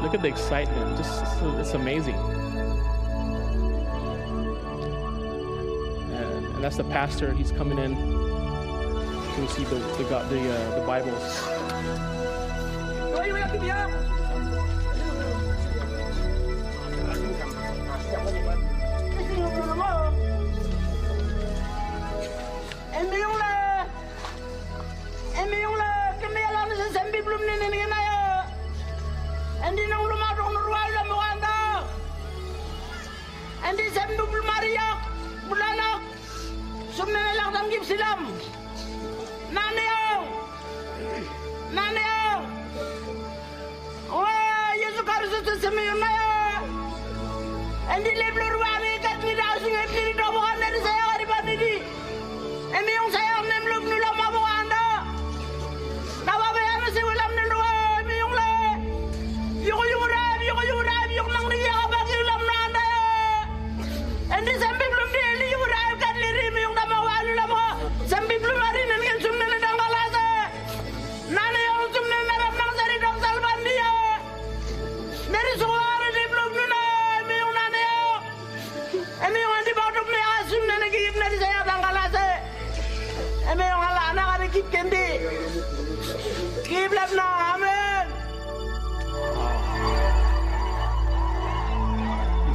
Look 0.02 0.12
at 0.12 0.22
the 0.22 0.26
excitement. 0.26 0.96
Just 0.96 1.22
it's 1.60 1.74
amazing. 1.74 2.16
And, 6.10 6.46
and 6.46 6.64
that's 6.64 6.78
the 6.78 6.82
pastor. 6.82 7.32
He's 7.32 7.52
coming 7.52 7.78
in 7.78 7.94
to 7.94 9.36
receive 9.40 9.70
the 9.70 9.76
the, 9.76 10.02
the, 10.02 10.52
uh, 10.52 10.80
the 10.80 10.84
Bibles. 10.84 12.13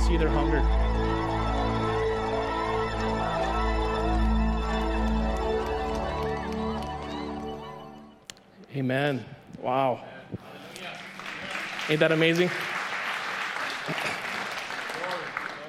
See 0.09 0.17
their 0.17 0.29
hunger. 0.29 0.57
Amen. 8.75 9.23
Wow. 9.61 10.03
Ain't 11.89 11.99
that 11.99 12.11
amazing? 12.11 12.49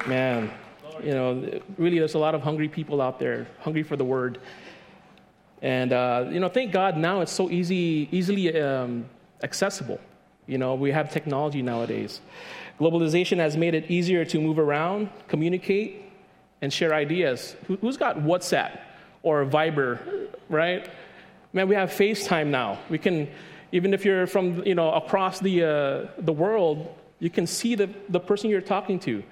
Man, 0.07 0.51
you 1.03 1.11
know, 1.11 1.61
really, 1.77 1.99
there's 1.99 2.15
a 2.15 2.19
lot 2.19 2.35
of 2.35 2.41
hungry 2.41 2.69
people 2.69 3.03
out 3.03 3.19
there, 3.19 3.47
hungry 3.61 3.83
for 3.83 3.97
the 3.97 4.05
word. 4.05 4.39
And, 5.61 5.93
uh, 5.93 6.29
you 6.31 6.41
know, 6.41 6.49
thank 6.49 6.73
God 6.73 6.97
now 6.97 7.21
it's 7.21 7.33
so 7.33 7.51
easy, 7.51 8.09
easily 8.11 8.59
um, 8.59 9.05
accessible. 9.43 10.01
You 10.47 10.57
know, 10.57 10.75
we 10.75 10.91
have 10.93 11.13
technology 11.13 11.61
nowadays. 11.61 12.23
Globalization 12.81 13.37
has 13.37 13.57
made 13.57 13.75
it 13.75 13.91
easier 13.91 14.25
to 14.25 14.41
move 14.41 14.59
around, 14.59 15.11
communicate, 15.29 16.03
and 16.63 16.73
share 16.73 16.95
ideas. 16.95 17.55
Who, 17.67 17.77
has 17.87 17.97
got 17.97 18.17
WhatsApp 18.19 18.79
or 19.23 19.45
Viber, 19.45 20.29
right? 20.49 20.89
Man, 21.53 21.69
we 21.69 21.75
have 21.75 21.91
FaceTime 21.91 22.47
now. 22.47 22.79
We 22.89 22.99
can, 22.99 23.29
even 23.73 23.93
if 23.93 24.05
you're 24.05 24.27
from, 24.27 24.65
you 24.65 24.75
know, 24.75 24.93
across 24.93 25.41
the, 25.41 25.65
uh, 25.65 26.23
the 26.23 26.33
world, 26.33 26.95
you 27.19 27.31
can 27.31 27.47
see 27.47 27.75
the, 27.75 27.91
the 28.09 28.21
person 28.21 28.51
you're 28.51 28.61
talking 28.61 28.99
to. 29.01 29.23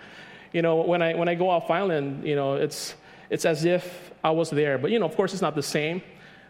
You 0.52 0.62
know, 0.62 0.76
when 0.76 1.02
I, 1.02 1.14
when 1.14 1.28
I 1.28 1.35
go 1.35 1.49
off 1.49 1.71
island, 1.71 2.26
you 2.26 2.37
know, 2.37 2.55
it's, 2.55 2.95
it's 3.31 3.45
as 3.45 3.64
if 3.64 4.12
I 4.23 4.31
was 4.31 4.50
there. 4.50 4.78
But, 4.78 4.90
you 4.90 4.99
know, 4.99 5.07
of 5.07 5.17
course, 5.17 5.33
it's 5.33 5.43
not 5.43 5.55
the 5.55 5.62
same 5.62 6.02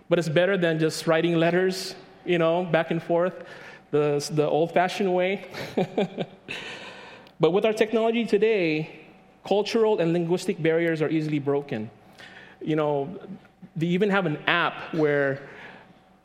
but 0.09 0.19
it's 0.19 0.29
better 0.29 0.57
than 0.57 0.79
just 0.79 1.07
writing 1.07 1.35
letters, 1.37 1.95
you 2.25 2.39
know, 2.39 2.65
back 2.65 2.91
and 2.91 3.03
forth, 3.03 3.45
the, 3.91 4.27
the 4.33 4.47
old 4.47 4.73
fashioned 4.73 5.13
way. 5.13 5.47
but 7.41 7.53
with 7.53 7.65
our 7.65 7.73
technology 7.73 8.25
today, 8.25 8.91
cultural 9.47 10.01
and 10.01 10.13
linguistic 10.13 10.63
barriers 10.63 11.01
are 11.01 11.09
easily 11.09 11.39
broken. 11.39 11.91
You 12.61 12.77
know, 12.77 13.19
they 13.77 13.87
even 13.87 14.11
have 14.11 14.27
an 14.27 14.39
app 14.47 14.93
where 14.95 15.41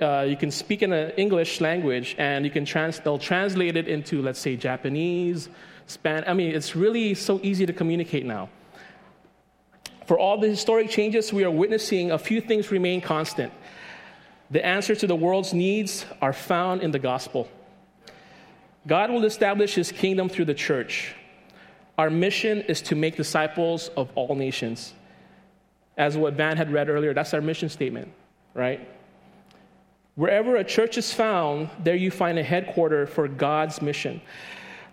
uh, 0.02 0.26
you 0.28 0.36
can 0.36 0.52
speak 0.52 0.82
in 0.82 0.92
an 0.92 1.12
English 1.12 1.62
language 1.62 2.16
and 2.18 2.44
you 2.44 2.52
can 2.52 2.66
trans- 2.66 3.00
they'll 3.00 3.20
translate 3.20 3.78
it 3.78 3.88
into, 3.88 4.22
let's 4.22 4.40
say, 4.40 4.56
Japanese, 4.56 5.50
Spanish. 5.88 6.28
I 6.28 6.34
mean, 6.34 6.54
it's 6.54 6.76
really 6.76 7.14
so 7.14 7.40
easy 7.44 7.66
to 7.66 7.74
communicate 7.74 8.26
now. 8.26 8.50
For 10.06 10.20
all 10.20 10.38
the 10.38 10.50
historic 10.50 10.90
changes 10.90 11.32
we 11.32 11.44
are 11.46 11.52
witnessing, 11.52 12.12
a 12.12 12.18
few 12.18 12.42
things 12.42 12.72
remain 12.72 13.00
constant. 13.00 13.54
The 14.52 14.66
answer 14.66 14.96
to 14.96 15.08
the 15.08 15.16
world's 15.16 15.54
needs 15.54 16.06
are 16.22 16.34
found 16.34 16.82
in 16.82 16.92
the 16.92 17.00
gospel. 17.00 17.48
God 18.86 19.12
will 19.12 19.26
establish 19.26 19.76
his 19.76 19.92
kingdom 19.92 20.30
through 20.30 20.46
the 20.46 20.54
church. 20.54 21.16
Our 21.98 22.10
mission 22.10 22.62
is 22.62 22.82
to 22.84 22.96
make 22.96 23.16
disciples 23.16 23.90
of 23.90 24.10
all 24.16 24.36
nations. 24.36 24.94
As 25.98 26.18
what 26.18 26.34
Van 26.34 26.58
had 26.58 26.72
read 26.72 26.90
earlier, 26.90 27.14
that's 27.14 27.34
our 27.34 27.42
mission 27.42 27.70
statement, 27.70 28.12
right? 28.54 28.88
Wherever 30.16 30.56
a 30.56 30.64
church 30.64 30.98
is 30.98 31.14
found, 31.14 31.70
there 31.84 31.96
you 31.96 32.12
find 32.12 32.38
a 32.38 32.44
headquarter 32.44 33.08
for 33.08 33.28
God's 33.28 33.82
mission. 33.82 34.22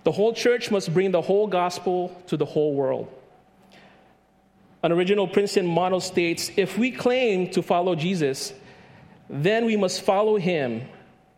The 0.05 0.13
whole 0.13 0.33
church 0.33 0.71
must 0.71 0.93
bring 0.95 1.11
the 1.11 1.21
whole 1.21 1.47
gospel 1.47 2.23
to 2.29 2.37
the 2.37 2.47
whole 2.47 2.75
world. 2.75 3.09
An 4.83 4.93
original 4.93 5.29
Princeton 5.29 5.67
model 5.67 6.01
states 6.01 6.51
if 6.57 6.79
we 6.79 6.91
claim 6.91 7.51
to 7.51 7.61
follow 7.61 7.95
Jesus, 7.95 8.55
then 9.29 9.67
we 9.67 9.77
must 9.77 10.01
follow 10.01 10.37
him 10.37 10.83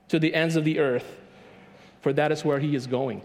to 0.09 0.19
the 0.19 0.33
ends 0.33 0.55
of 0.55 0.65
the 0.65 0.79
earth, 0.79 1.19
for 2.03 2.13
that 2.13 2.31
is 2.31 2.45
where 2.45 2.59
he 2.59 2.77
is 2.77 2.87
going. 2.87 3.23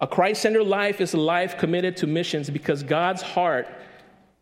A 0.00 0.06
Christ 0.06 0.42
centered 0.42 0.64
life 0.64 1.00
is 1.00 1.12
a 1.12 1.18
life 1.18 1.58
committed 1.58 1.96
to 1.98 2.06
missions 2.06 2.48
because 2.48 2.82
God's 2.82 3.20
heart 3.20 3.66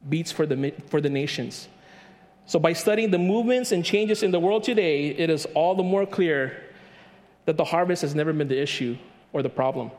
beats 0.09 0.31
for 0.31 0.47
the, 0.47 0.73
for 0.89 1.01
the 1.01 1.11
nations. 1.11 1.69
So, 2.45 2.61
by 2.61 2.75
studying 2.75 3.11
the 3.11 3.19
movements 3.19 3.73
and 3.73 3.85
changes 3.85 4.23
in 4.23 4.31
the 4.31 4.39
world 4.39 4.63
today, 4.63 5.09
it 5.09 5.31
is 5.31 5.47
all 5.55 5.75
the 5.75 5.83
more 5.83 6.07
clear 6.07 6.63
that 7.47 7.57
the 7.57 7.65
harvest 7.65 8.03
has 8.03 8.15
never 8.15 8.33
been 8.33 8.49
the 8.49 8.61
issue 8.61 8.97
or 9.33 9.43
the 9.43 9.49
problem. 9.49 9.91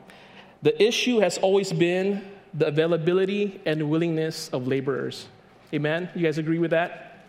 The 0.62 0.80
issue 0.82 1.18
has 1.18 1.36
always 1.38 1.72
been 1.72 2.24
the 2.54 2.68
availability 2.68 3.60
and 3.66 3.90
willingness 3.90 4.48
of 4.48 4.66
laborers. 4.66 5.26
Amen? 5.74 6.08
You 6.14 6.22
guys 6.22 6.38
agree 6.38 6.58
with 6.58 6.70
that? 6.70 7.26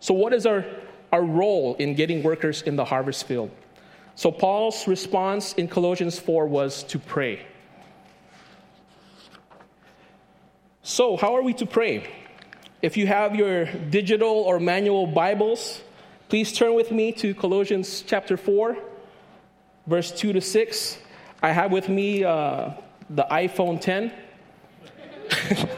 So, 0.00 0.14
what 0.14 0.32
is 0.32 0.46
our, 0.46 0.64
our 1.12 1.22
role 1.22 1.76
in 1.76 1.94
getting 1.94 2.22
workers 2.22 2.62
in 2.62 2.74
the 2.74 2.84
harvest 2.84 3.26
field? 3.26 3.50
So, 4.14 4.30
Paul's 4.30 4.86
response 4.86 5.54
in 5.54 5.68
Colossians 5.68 6.18
4 6.18 6.46
was 6.46 6.82
to 6.84 6.98
pray. 6.98 7.46
So, 10.82 11.16
how 11.16 11.36
are 11.36 11.42
we 11.42 11.54
to 11.54 11.66
pray? 11.66 12.10
If 12.82 12.96
you 12.96 13.06
have 13.06 13.36
your 13.36 13.66
digital 13.66 14.28
or 14.28 14.58
manual 14.58 15.06
Bibles, 15.06 15.82
please 16.28 16.52
turn 16.52 16.74
with 16.74 16.90
me 16.90 17.12
to 17.12 17.34
Colossians 17.34 18.02
chapter 18.06 18.36
4, 18.36 18.76
verse 19.86 20.10
2 20.12 20.32
to 20.32 20.40
6. 20.40 20.98
I 21.42 21.52
have 21.52 21.70
with 21.72 21.88
me 21.88 22.24
uh, 22.24 22.70
the 23.08 23.26
iPhone 23.30 23.80
10. 23.80 24.12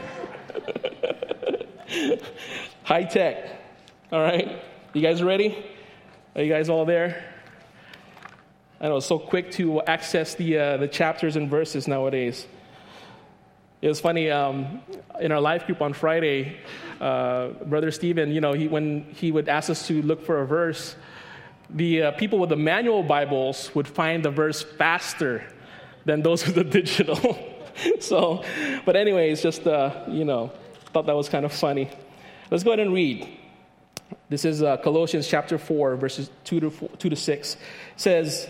High 2.83 3.03
tech. 3.03 3.49
All 4.11 4.21
right. 4.21 4.61
You 4.93 5.01
guys 5.01 5.21
ready? 5.21 5.65
Are 6.35 6.41
you 6.41 6.51
guys 6.51 6.69
all 6.69 6.85
there? 6.85 7.32
I 8.83 8.89
know 8.89 8.99
so 8.99 9.17
quick 9.17 9.49
to 9.51 9.81
access 9.83 10.35
the, 10.35 10.57
uh, 10.57 10.75
the 10.75 10.89
chapters 10.89 11.37
and 11.37 11.49
verses 11.49 11.87
nowadays. 11.87 12.45
It 13.81 13.87
was 13.87 14.01
funny 14.01 14.29
um, 14.29 14.81
in 15.21 15.31
our 15.31 15.39
life 15.39 15.65
group 15.65 15.81
on 15.81 15.93
Friday, 15.93 16.57
uh, 16.99 17.47
Brother 17.65 17.91
Stephen, 17.91 18.31
you 18.31 18.41
know, 18.41 18.51
he, 18.51 18.67
when 18.67 19.05
he 19.13 19.31
would 19.31 19.47
ask 19.47 19.69
us 19.69 19.87
to 19.87 20.01
look 20.01 20.25
for 20.25 20.41
a 20.41 20.45
verse, 20.45 20.97
the 21.69 22.01
uh, 22.01 22.11
people 22.11 22.39
with 22.39 22.49
the 22.49 22.57
manual 22.57 23.03
Bibles 23.03 23.73
would 23.73 23.87
find 23.87 24.23
the 24.25 24.31
verse 24.31 24.63
faster 24.63 25.47
than 26.03 26.21
those 26.21 26.45
with 26.45 26.55
the 26.55 26.63
digital. 26.81 27.39
so, 28.01 28.43
but 28.85 28.97
anyways, 28.97 29.41
just, 29.41 29.65
uh, 29.65 30.03
you 30.09 30.25
know, 30.25 30.51
thought 30.91 31.05
that 31.05 31.15
was 31.15 31.29
kind 31.29 31.45
of 31.45 31.53
funny. 31.53 31.89
Let's 32.51 32.65
go 32.65 32.71
ahead 32.71 32.85
and 32.85 32.93
read. 32.93 33.29
This 34.27 34.43
is 34.43 34.61
uh, 34.61 34.75
Colossians 34.75 35.25
chapter 35.25 35.57
4, 35.57 35.95
verses 35.95 36.29
2 36.43 36.59
to, 36.59 36.69
4, 36.69 36.89
2 36.97 37.09
to 37.11 37.15
6. 37.15 37.53
It 37.53 37.59
says, 37.95 38.49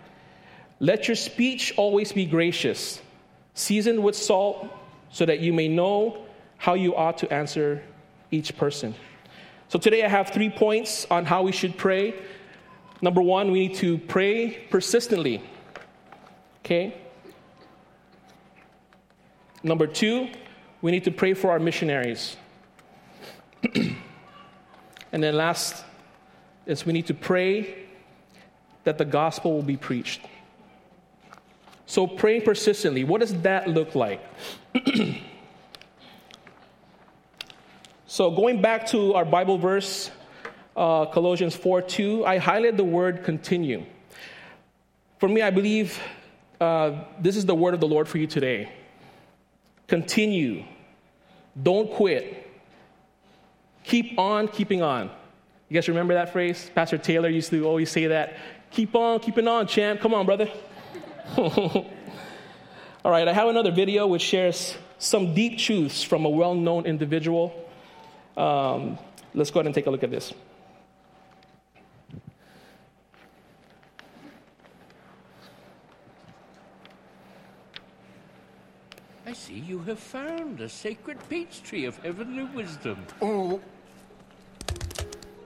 Let 0.81 1.07
your 1.07 1.15
speech 1.15 1.75
always 1.77 2.11
be 2.11 2.25
gracious, 2.25 2.99
seasoned 3.53 4.03
with 4.03 4.15
salt, 4.15 4.67
so 5.11 5.27
that 5.27 5.39
you 5.39 5.53
may 5.53 5.67
know 5.67 6.25
how 6.57 6.73
you 6.73 6.95
ought 6.95 7.19
to 7.19 7.31
answer 7.31 7.83
each 8.31 8.57
person. 8.57 8.95
So 9.67 9.77
today 9.77 10.03
I 10.03 10.07
have 10.07 10.31
three 10.31 10.49
points 10.49 11.05
on 11.11 11.25
how 11.25 11.43
we 11.43 11.51
should 11.51 11.77
pray. 11.77 12.15
Number 12.99 13.21
one, 13.21 13.51
we 13.51 13.67
need 13.67 13.75
to 13.75 13.99
pray 13.99 14.57
persistently. 14.71 15.43
Okay? 16.65 16.95
Number 19.61 19.85
two, 19.85 20.29
we 20.81 20.89
need 20.89 21.03
to 21.03 21.11
pray 21.11 21.35
for 21.35 21.51
our 21.51 21.59
missionaries. 21.59 22.35
and 23.75 25.21
then 25.23 25.35
last 25.35 25.85
is 26.65 26.87
we 26.87 26.93
need 26.93 27.05
to 27.05 27.13
pray 27.13 27.85
that 28.83 28.97
the 28.97 29.05
gospel 29.05 29.53
will 29.53 29.61
be 29.61 29.77
preached. 29.77 30.21
So 31.91 32.07
praying 32.07 32.43
persistently, 32.43 33.03
what 33.03 33.19
does 33.19 33.33
that 33.41 33.67
look 33.67 33.95
like? 33.95 34.23
So, 38.05 38.29
going 38.29 38.61
back 38.61 38.87
to 38.87 39.13
our 39.13 39.23
Bible 39.23 39.57
verse, 39.57 40.11
uh, 40.75 41.05
Colossians 41.05 41.55
4 41.55 41.81
2, 41.81 42.25
I 42.25 42.39
highlighted 42.39 42.75
the 42.75 42.83
word 42.83 43.23
continue. 43.23 43.85
For 45.17 45.29
me, 45.29 45.41
I 45.41 45.49
believe 45.49 45.97
uh, 46.59 47.05
this 47.21 47.37
is 47.37 47.45
the 47.45 47.55
word 47.55 47.73
of 47.73 47.79
the 47.79 47.87
Lord 47.87 48.09
for 48.09 48.17
you 48.17 48.27
today. 48.27 48.69
Continue. 49.87 50.65
Don't 51.63 51.89
quit. 51.89 52.51
Keep 53.85 54.19
on 54.19 54.49
keeping 54.49 54.81
on. 54.81 55.09
You 55.69 55.75
guys 55.75 55.87
remember 55.87 56.13
that 56.15 56.33
phrase? 56.33 56.69
Pastor 56.75 56.97
Taylor 56.97 57.29
used 57.29 57.49
to 57.51 57.65
always 57.65 57.89
say 57.89 58.07
that. 58.07 58.35
Keep 58.71 58.93
on 58.93 59.21
keeping 59.21 59.47
on, 59.47 59.67
champ. 59.67 60.01
Come 60.01 60.13
on, 60.13 60.25
brother. 60.25 60.49
All 61.37 63.11
right, 63.11 63.27
I 63.27 63.33
have 63.33 63.47
another 63.47 63.71
video 63.71 64.07
which 64.07 64.21
shares 64.21 64.77
some 64.99 65.33
deep 65.33 65.57
truths 65.57 66.03
from 66.03 66.25
a 66.25 66.29
well 66.29 66.53
known 66.53 66.85
individual 66.85 67.61
um, 68.37 68.97
let's 69.33 69.51
go 69.51 69.59
ahead 69.59 69.67
and 69.67 69.75
take 69.75 69.87
a 69.87 69.91
look 69.91 70.03
at 70.03 70.11
this. 70.11 70.33
I 79.25 79.33
see 79.33 79.59
you 79.59 79.79
have 79.79 79.99
found 79.99 80.59
a 80.59 80.67
sacred 80.67 81.17
peach 81.29 81.63
tree 81.63 81.85
of 81.85 81.97
heavenly 81.97 82.43
wisdom. 82.45 83.05
Oh. 83.21 83.61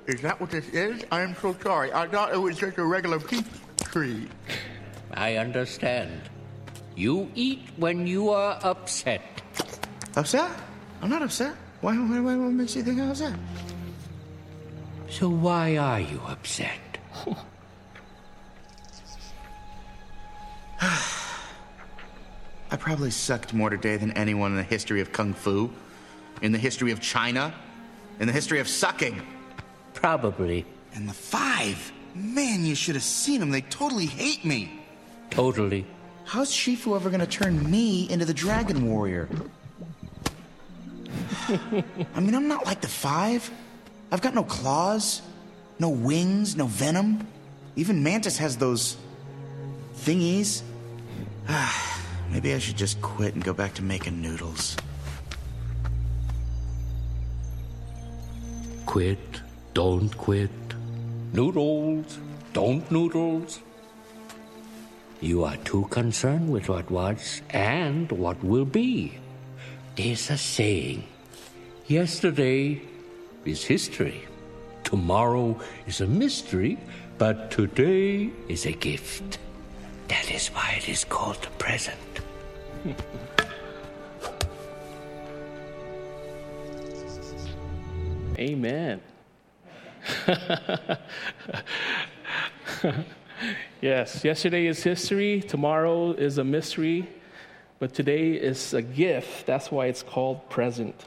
Is 0.07 0.21
that 0.21 0.39
what 0.39 0.51
this 0.51 0.67
is? 0.69 1.03
I 1.11 1.21
am 1.21 1.35
so 1.35 1.55
sorry. 1.61 1.91
I 1.91 2.07
thought 2.07 2.33
it 2.33 2.37
was 2.37 2.57
just 2.57 2.77
a 2.77 2.85
regular 2.85 3.19
peach 3.19 3.45
tree. 3.83 4.27
I 5.11 5.37
understand. 5.37 6.21
You 6.95 7.29
eat 7.35 7.61
when 7.77 8.07
you 8.07 8.29
are 8.29 8.59
upset. 8.63 9.21
Upset? 10.15 10.51
I'm 11.01 11.09
not 11.09 11.21
upset. 11.21 11.55
Why, 11.81 11.95
why, 11.95 12.19
why, 12.19 12.35
what 12.35 12.51
makes 12.51 12.75
you 12.75 12.83
think 12.83 12.99
I'm 12.99 13.11
upset? 13.11 13.33
So 15.09 15.29
why 15.29 15.77
are 15.77 15.99
you 15.99 16.21
upset? 16.27 16.79
I 22.71 22.77
probably 22.77 23.11
sucked 23.11 23.53
more 23.53 23.69
today 23.69 23.97
than 23.97 24.11
anyone 24.13 24.51
in 24.51 24.57
the 24.57 24.63
history 24.63 25.01
of 25.01 25.11
Kung 25.11 25.33
Fu, 25.33 25.71
in 26.41 26.51
the 26.51 26.57
history 26.57 26.91
of 26.91 26.99
China, 26.99 27.53
in 28.19 28.27
the 28.27 28.33
history 28.33 28.59
of 28.59 28.67
sucking. 28.67 29.21
Probably. 29.93 30.65
And 30.93 31.07
the 31.07 31.13
five. 31.13 31.91
Man, 32.13 32.65
you 32.65 32.75
should 32.75 32.95
have 32.95 33.03
seen 33.03 33.39
them. 33.39 33.51
They 33.51 33.61
totally 33.61 34.05
hate 34.05 34.45
me. 34.45 34.84
Totally. 35.29 35.85
How's 36.25 36.51
Shifu 36.51 36.95
ever 36.95 37.09
gonna 37.09 37.27
turn 37.27 37.69
me 37.69 38.09
into 38.09 38.25
the 38.25 38.33
Dragon 38.33 38.89
Warrior? 38.89 39.29
I 41.47 42.19
mean, 42.19 42.33
I'm 42.33 42.47
not 42.47 42.65
like 42.65 42.81
the 42.81 42.87
five. 42.87 43.49
I've 44.11 44.21
got 44.21 44.33
no 44.33 44.43
claws, 44.43 45.21
no 45.79 45.89
wings, 45.89 46.55
no 46.55 46.65
venom. 46.65 47.27
Even 47.75 48.01
Mantis 48.01 48.37
has 48.37 48.57
those 48.57 48.97
thingies. 49.97 50.61
Ah, 51.47 52.01
maybe 52.31 52.53
I 52.53 52.59
should 52.59 52.77
just 52.77 53.01
quit 53.01 53.35
and 53.35 53.43
go 53.43 53.53
back 53.53 53.73
to 53.75 53.83
making 53.83 54.21
noodles. 54.21 54.75
Quit, 58.85 59.41
don't 59.73 60.15
quit. 60.17 60.49
Noodles, 61.33 62.17
don't 62.53 62.89
noodles. 62.89 63.59
You 65.21 65.43
are 65.43 65.57
too 65.57 65.87
concerned 65.89 66.51
with 66.51 66.69
what 66.69 66.91
was 66.91 67.41
and 67.49 68.11
what 68.11 68.43
will 68.43 68.65
be. 68.65 69.17
There's 69.95 70.29
a 70.29 70.37
saying 70.37 71.03
Yesterday 71.87 72.81
is 73.45 73.63
history. 73.63 74.25
Tomorrow 74.83 75.59
is 75.85 76.01
a 76.01 76.07
mystery, 76.07 76.79
but 77.19 77.51
today 77.51 78.31
is 78.49 78.65
a 78.65 78.71
gift. 78.71 79.37
That 80.07 80.31
is 80.31 80.47
why 80.47 80.73
it 80.77 80.89
is 80.89 81.03
called 81.03 81.39
the 81.43 81.49
present. 81.61 81.99
Amen. 88.39 88.99
yes, 93.81 94.23
yesterday 94.23 94.67
is 94.67 94.83
history, 94.83 95.41
tomorrow 95.41 96.11
is 96.11 96.37
a 96.37 96.43
mystery, 96.43 97.07
but 97.79 97.93
today 97.93 98.33
is 98.33 98.73
a 98.73 98.81
gift. 98.81 99.45
That's 99.45 99.71
why 99.71 99.87
it's 99.87 100.03
called 100.03 100.49
present. 100.49 101.05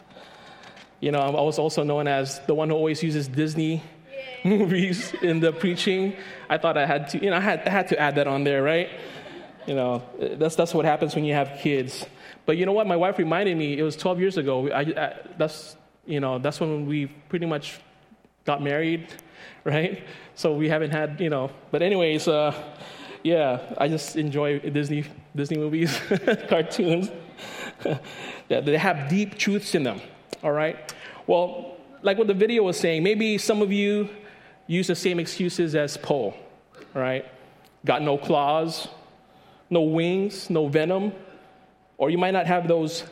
You 1.00 1.12
know, 1.12 1.20
I 1.20 1.40
was 1.40 1.58
also 1.58 1.84
known 1.84 2.08
as 2.08 2.40
the 2.46 2.54
one 2.54 2.70
who 2.70 2.74
always 2.74 3.02
uses 3.02 3.28
Disney 3.28 3.82
movies 4.44 5.14
in 5.22 5.40
the 5.40 5.52
preaching. 5.52 6.14
I 6.50 6.58
thought 6.58 6.76
I 6.76 6.86
had 6.86 7.08
to, 7.10 7.22
you 7.22 7.30
know, 7.30 7.36
I 7.36 7.40
had, 7.40 7.66
I 7.66 7.70
had 7.70 7.88
to 7.88 8.00
add 8.00 8.16
that 8.16 8.26
on 8.26 8.44
there, 8.44 8.62
right? 8.62 8.90
You 9.66 9.74
know, 9.74 10.02
that's, 10.18 10.56
that's 10.56 10.74
what 10.74 10.84
happens 10.84 11.14
when 11.14 11.24
you 11.24 11.34
have 11.34 11.58
kids. 11.60 12.06
But 12.46 12.56
you 12.56 12.66
know 12.66 12.72
what? 12.72 12.86
My 12.86 12.96
wife 12.96 13.18
reminded 13.18 13.56
me, 13.56 13.78
it 13.78 13.82
was 13.82 13.96
12 13.96 14.20
years 14.20 14.36
ago. 14.38 14.70
I, 14.70 14.80
I, 14.80 15.16
that's, 15.36 15.76
you 16.06 16.20
know, 16.20 16.38
that's 16.38 16.58
when 16.58 16.86
we 16.86 17.06
pretty 17.06 17.46
much 17.46 17.78
got 18.44 18.62
married, 18.62 19.08
right? 19.64 20.04
So 20.34 20.54
we 20.54 20.68
haven't 20.68 20.90
had, 20.90 21.20
you 21.20 21.30
know, 21.30 21.50
but 21.70 21.82
anyways, 21.82 22.28
uh, 22.28 22.54
yeah, 23.22 23.60
I 23.76 23.88
just 23.88 24.16
enjoy 24.16 24.58
Disney, 24.60 25.04
Disney 25.34 25.58
movies, 25.58 26.00
cartoons. 26.48 27.10
they 28.48 28.78
have 28.78 29.08
deep 29.08 29.36
truths 29.36 29.74
in 29.74 29.82
them, 29.82 30.00
all 30.42 30.52
right? 30.52 30.94
Well, 31.26 31.76
like 32.02 32.18
what 32.18 32.26
the 32.26 32.34
video 32.34 32.62
was 32.62 32.78
saying, 32.78 33.02
maybe 33.02 33.38
some 33.38 33.62
of 33.62 33.72
you 33.72 34.08
use 34.66 34.86
the 34.86 34.94
same 34.94 35.18
excuses 35.18 35.74
as 35.74 35.96
Po, 35.96 36.34
right? 36.94 37.26
Got 37.84 38.02
no 38.02 38.18
claws, 38.18 38.88
no 39.70 39.82
wings, 39.82 40.50
no 40.50 40.68
venom, 40.68 41.12
or 41.96 42.10
you 42.10 42.18
might 42.18 42.32
not 42.32 42.46
have 42.46 42.68
those 42.68 43.04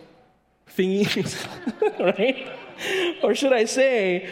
thingies, 0.77 1.47
right? 1.99 2.49
or 3.23 3.35
should 3.35 3.53
I 3.53 3.65
say, 3.65 4.29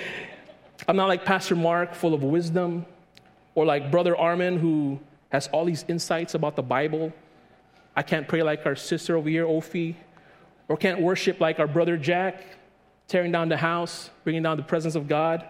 I'm 0.87 0.97
not 0.97 1.09
like 1.09 1.25
Pastor 1.25 1.57
Mark, 1.57 1.94
full 1.94 2.12
of 2.12 2.23
wisdom, 2.23 2.85
or 3.55 3.64
like 3.64 3.90
Brother 3.90 4.16
Armin, 4.16 4.59
who 4.59 5.01
has 5.31 5.47
all 5.49 5.64
these 5.64 5.85
insights 5.88 6.35
about 6.35 6.57
the 6.57 6.62
Bible. 6.62 7.12
I 7.97 8.03
can't 8.03 8.29
pray 8.29 8.42
like 8.42 8.66
our 8.66 8.77
sister 8.77 9.16
over 9.16 9.29
here, 9.29 9.47
Ophi, 9.47 9.94
or 10.68 10.77
can't 10.77 11.01
worship 11.01 11.40
like 11.40 11.59
our 11.59 11.66
brother 11.66 11.97
Jack, 11.97 12.44
tearing 13.09 13.33
down 13.33 13.49
the 13.49 13.57
house, 13.57 14.11
bringing 14.25 14.42
down 14.42 14.59
the 14.59 14.62
presence 14.62 14.94
of 14.94 15.09
God. 15.09 15.42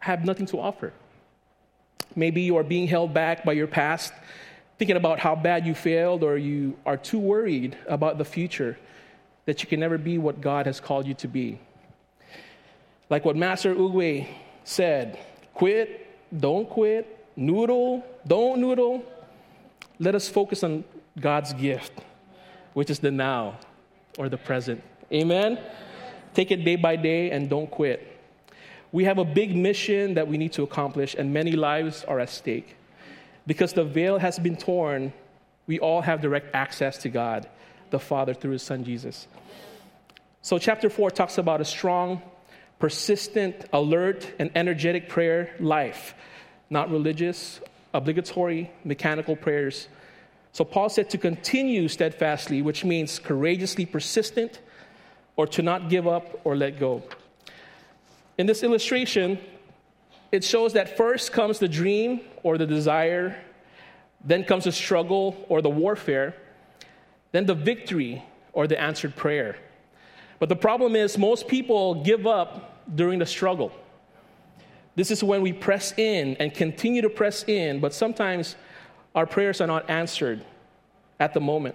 I 0.00 0.06
have 0.06 0.24
nothing 0.24 0.46
to 0.46 0.60
offer. 0.60 0.92
Maybe 2.16 2.42
you 2.42 2.56
are 2.56 2.62
being 2.62 2.86
held 2.86 3.12
back 3.12 3.44
by 3.44 3.52
your 3.52 3.66
past, 3.66 4.14
thinking 4.78 4.96
about 4.96 5.18
how 5.18 5.34
bad 5.34 5.66
you 5.66 5.74
failed, 5.74 6.22
or 6.22 6.38
you 6.38 6.78
are 6.86 6.96
too 6.96 7.18
worried 7.18 7.76
about 7.86 8.16
the 8.16 8.24
future 8.24 8.78
that 9.44 9.62
you 9.62 9.68
can 9.68 9.80
never 9.80 9.98
be 9.98 10.16
what 10.16 10.40
God 10.40 10.64
has 10.64 10.80
called 10.80 11.06
you 11.06 11.14
to 11.14 11.28
be. 11.28 11.58
Like 13.10 13.24
what 13.24 13.36
Master 13.36 13.74
Oogway 13.74 14.28
said 14.64 15.18
quit, 15.52 16.06
don't 16.36 16.68
quit, 16.68 17.26
noodle, 17.36 18.04
don't 18.26 18.60
noodle. 18.60 19.04
Let 19.98 20.14
us 20.14 20.28
focus 20.28 20.64
on 20.64 20.84
God's 21.20 21.52
gift, 21.52 21.92
which 22.72 22.90
is 22.90 22.98
the 22.98 23.10
now 23.10 23.58
or 24.18 24.28
the 24.28 24.38
present. 24.38 24.82
Amen? 25.12 25.58
Take 26.34 26.50
it 26.50 26.64
day 26.64 26.76
by 26.76 26.96
day 26.96 27.30
and 27.30 27.48
don't 27.48 27.70
quit. 27.70 28.10
We 28.90 29.04
have 29.04 29.18
a 29.18 29.24
big 29.24 29.56
mission 29.56 30.14
that 30.14 30.26
we 30.26 30.38
need 30.38 30.52
to 30.52 30.62
accomplish, 30.62 31.14
and 31.14 31.32
many 31.32 31.52
lives 31.52 32.04
are 32.04 32.20
at 32.20 32.30
stake. 32.30 32.76
Because 33.46 33.72
the 33.72 33.84
veil 33.84 34.18
has 34.18 34.38
been 34.38 34.56
torn, 34.56 35.12
we 35.66 35.78
all 35.78 36.00
have 36.00 36.20
direct 36.20 36.54
access 36.54 36.98
to 36.98 37.08
God, 37.08 37.48
the 37.90 37.98
Father, 37.98 38.34
through 38.34 38.52
His 38.52 38.62
Son 38.62 38.84
Jesus. 38.84 39.26
So, 40.42 40.58
chapter 40.58 40.88
4 40.90 41.10
talks 41.10 41.38
about 41.38 41.60
a 41.60 41.64
strong, 41.64 42.22
persistent, 42.84 43.64
alert, 43.72 44.30
and 44.38 44.50
energetic 44.54 45.08
prayer 45.08 45.56
life, 45.58 46.14
not 46.68 46.90
religious, 46.90 47.58
obligatory, 47.94 48.70
mechanical 48.84 49.34
prayers. 49.34 49.88
So, 50.52 50.66
Paul 50.66 50.90
said 50.90 51.08
to 51.08 51.16
continue 51.16 51.88
steadfastly, 51.88 52.60
which 52.60 52.84
means 52.84 53.18
courageously 53.18 53.86
persistent 53.86 54.60
or 55.36 55.46
to 55.46 55.62
not 55.62 55.88
give 55.88 56.06
up 56.06 56.38
or 56.44 56.56
let 56.56 56.78
go. 56.78 57.02
In 58.36 58.44
this 58.44 58.62
illustration, 58.62 59.38
it 60.30 60.44
shows 60.44 60.74
that 60.74 60.94
first 60.94 61.32
comes 61.32 61.58
the 61.58 61.68
dream 61.68 62.20
or 62.42 62.58
the 62.58 62.66
desire, 62.66 63.34
then 64.22 64.44
comes 64.44 64.64
the 64.64 64.72
struggle 64.72 65.42
or 65.48 65.62
the 65.62 65.70
warfare, 65.70 66.36
then 67.32 67.46
the 67.46 67.54
victory 67.54 68.22
or 68.52 68.66
the 68.66 68.78
answered 68.78 69.16
prayer. 69.16 69.56
But 70.38 70.50
the 70.50 70.56
problem 70.56 70.94
is, 70.94 71.16
most 71.16 71.48
people 71.48 72.04
give 72.04 72.26
up 72.26 72.72
during 72.92 73.18
the 73.18 73.26
struggle. 73.26 73.72
This 74.96 75.10
is 75.10 75.24
when 75.24 75.42
we 75.42 75.52
press 75.52 75.92
in 75.98 76.36
and 76.36 76.54
continue 76.54 77.02
to 77.02 77.10
press 77.10 77.44
in, 77.44 77.80
but 77.80 77.92
sometimes 77.92 78.56
our 79.14 79.26
prayers 79.26 79.60
are 79.60 79.66
not 79.66 79.88
answered 79.90 80.44
at 81.18 81.34
the 81.34 81.40
moment. 81.40 81.74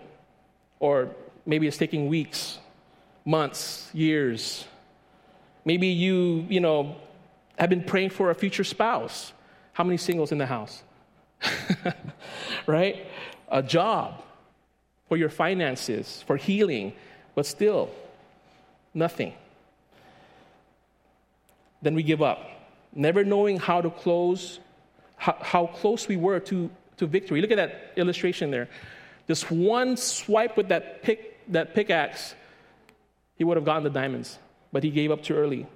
Or 0.79 1.09
maybe 1.45 1.67
it's 1.67 1.77
taking 1.77 2.07
weeks, 2.07 2.59
months, 3.25 3.89
years. 3.93 4.65
Maybe 5.65 5.87
you, 5.87 6.45
you 6.49 6.59
know, 6.59 6.95
have 7.57 7.69
been 7.69 7.83
praying 7.83 8.11
for 8.11 8.29
a 8.29 8.35
future 8.35 8.63
spouse. 8.63 9.33
How 9.73 9.83
many 9.83 9.97
singles 9.97 10.31
in 10.31 10.37
the 10.37 10.45
house? 10.45 10.83
right? 12.67 13.05
A 13.49 13.61
job, 13.61 14.23
for 15.09 15.17
your 15.17 15.29
finances, 15.29 16.23
for 16.27 16.37
healing, 16.37 16.93
but 17.35 17.45
still, 17.45 17.89
nothing. 18.93 19.33
Then 21.81 21.95
we 21.95 22.03
give 22.03 22.21
up, 22.21 22.49
never 22.93 23.23
knowing 23.23 23.57
how 23.57 23.81
to 23.81 23.89
close, 23.89 24.59
how, 25.15 25.37
how 25.41 25.67
close 25.67 26.07
we 26.07 26.17
were 26.17 26.39
to, 26.41 26.69
to 26.97 27.07
victory. 27.07 27.41
Look 27.41 27.51
at 27.51 27.57
that 27.57 27.93
illustration 27.95 28.51
there. 28.51 28.67
This 29.27 29.49
one 29.49 29.95
swipe 29.95 30.57
with 30.57 30.69
that, 30.69 31.03
pick, 31.03 31.39
that 31.51 31.73
pickaxe, 31.73 32.35
he 33.35 33.43
would 33.43 33.57
have 33.57 33.65
gotten 33.65 33.83
the 33.83 33.89
diamonds, 33.89 34.39
but 34.71 34.83
he 34.83 34.89
gave 34.89 35.11
up 35.11 35.23
too 35.23 35.35
early. 35.35 35.67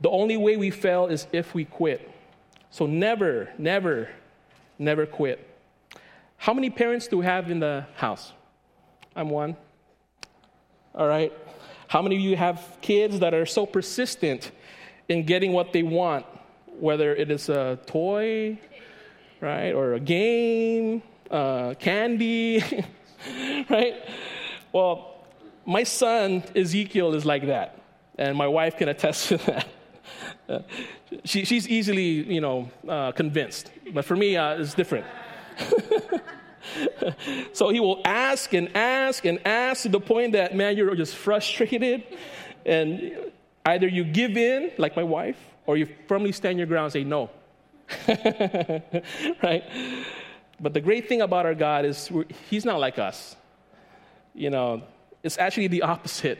The 0.00 0.08
only 0.08 0.36
way 0.36 0.56
we 0.56 0.70
fail 0.70 1.06
is 1.06 1.26
if 1.32 1.54
we 1.54 1.64
quit. 1.64 2.10
So 2.70 2.86
never, 2.86 3.50
never, 3.58 4.08
never 4.78 5.04
quit. 5.04 5.46
How 6.36 6.54
many 6.54 6.70
parents 6.70 7.06
do 7.06 7.18
we 7.18 7.26
have 7.26 7.50
in 7.50 7.60
the 7.60 7.84
house? 7.96 8.32
I'm 9.14 9.28
one. 9.28 9.56
All 10.94 11.06
right. 11.06 11.32
How 11.88 12.00
many 12.00 12.16
of 12.16 12.22
you 12.22 12.36
have 12.36 12.78
kids 12.80 13.18
that 13.18 13.34
are 13.34 13.44
so 13.44 13.66
persistent 13.66 14.52
in 15.10 15.24
getting 15.24 15.52
what 15.52 15.72
they 15.72 15.82
want, 15.82 16.24
whether 16.78 17.12
it 17.14 17.32
is 17.32 17.48
a 17.48 17.80
toy, 17.86 18.56
right, 19.40 19.72
or 19.72 19.94
a 19.94 20.00
game, 20.00 21.02
uh, 21.30 21.74
candy, 21.74 22.62
right? 23.68 23.94
Well, 24.72 25.24
my 25.66 25.82
son 25.82 26.44
Ezekiel 26.54 27.14
is 27.14 27.26
like 27.26 27.46
that, 27.46 27.80
and 28.18 28.38
my 28.38 28.46
wife 28.46 28.76
can 28.76 28.88
attest 28.88 29.28
to 29.30 29.36
that. 29.38 29.66
she, 31.24 31.44
she's 31.44 31.68
easily, 31.68 32.32
you 32.32 32.40
know, 32.40 32.70
uh, 32.88 33.10
convinced. 33.10 33.72
But 33.92 34.04
for 34.04 34.14
me, 34.14 34.36
uh, 34.36 34.60
it's 34.60 34.74
different. 34.74 35.06
so 37.52 37.70
he 37.70 37.80
will 37.80 38.00
ask 38.04 38.54
and 38.54 38.76
ask 38.76 39.24
and 39.24 39.44
ask 39.44 39.82
to 39.82 39.88
the 39.88 40.00
point 40.00 40.32
that, 40.32 40.54
man, 40.54 40.76
you're 40.76 40.94
just 40.94 41.16
frustrated. 41.16 42.04
And 42.64 43.32
either 43.66 43.88
you 43.88 44.04
give 44.04 44.36
in, 44.36 44.72
like 44.78 44.96
my 44.96 45.02
wife, 45.02 45.38
or 45.66 45.76
you 45.76 45.88
firmly 46.08 46.32
stand 46.32 46.58
your 46.58 46.66
ground 46.66 46.84
and 46.84 46.92
say 46.92 47.04
no. 47.04 47.30
right? 49.42 49.64
But 50.60 50.74
the 50.74 50.80
great 50.80 51.08
thing 51.08 51.22
about 51.22 51.46
our 51.46 51.54
God 51.54 51.84
is 51.84 52.10
he's 52.48 52.64
not 52.64 52.80
like 52.80 52.98
us. 52.98 53.36
You 54.34 54.50
know, 54.50 54.82
it's 55.22 55.38
actually 55.38 55.68
the 55.68 55.82
opposite. 55.82 56.38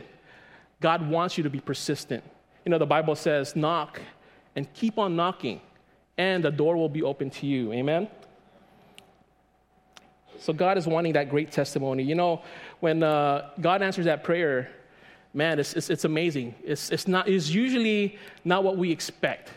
God 0.80 1.08
wants 1.08 1.36
you 1.36 1.44
to 1.44 1.50
be 1.50 1.60
persistent. 1.60 2.24
You 2.64 2.70
know, 2.70 2.78
the 2.78 2.86
Bible 2.86 3.14
says, 3.14 3.56
knock 3.56 4.00
and 4.56 4.72
keep 4.74 4.98
on 4.98 5.16
knocking, 5.16 5.60
and 6.18 6.44
the 6.44 6.50
door 6.50 6.76
will 6.76 6.88
be 6.88 7.02
open 7.02 7.30
to 7.30 7.46
you. 7.46 7.72
Amen? 7.72 8.08
So 10.38 10.52
God 10.52 10.78
is 10.78 10.86
wanting 10.86 11.12
that 11.14 11.28
great 11.28 11.52
testimony. 11.52 12.02
You 12.02 12.14
know, 12.14 12.42
when 12.80 13.02
uh, 13.02 13.50
God 13.60 13.82
answers 13.82 14.06
that 14.06 14.24
prayer, 14.24 14.70
man, 15.32 15.58
it's, 15.58 15.74
it's, 15.74 15.90
it's 15.90 16.04
amazing. 16.04 16.54
It's, 16.64 16.90
it's, 16.90 17.06
not, 17.06 17.28
it's 17.28 17.48
usually 17.48 18.18
not 18.44 18.64
what 18.64 18.76
we 18.76 18.90
expect. 18.90 19.50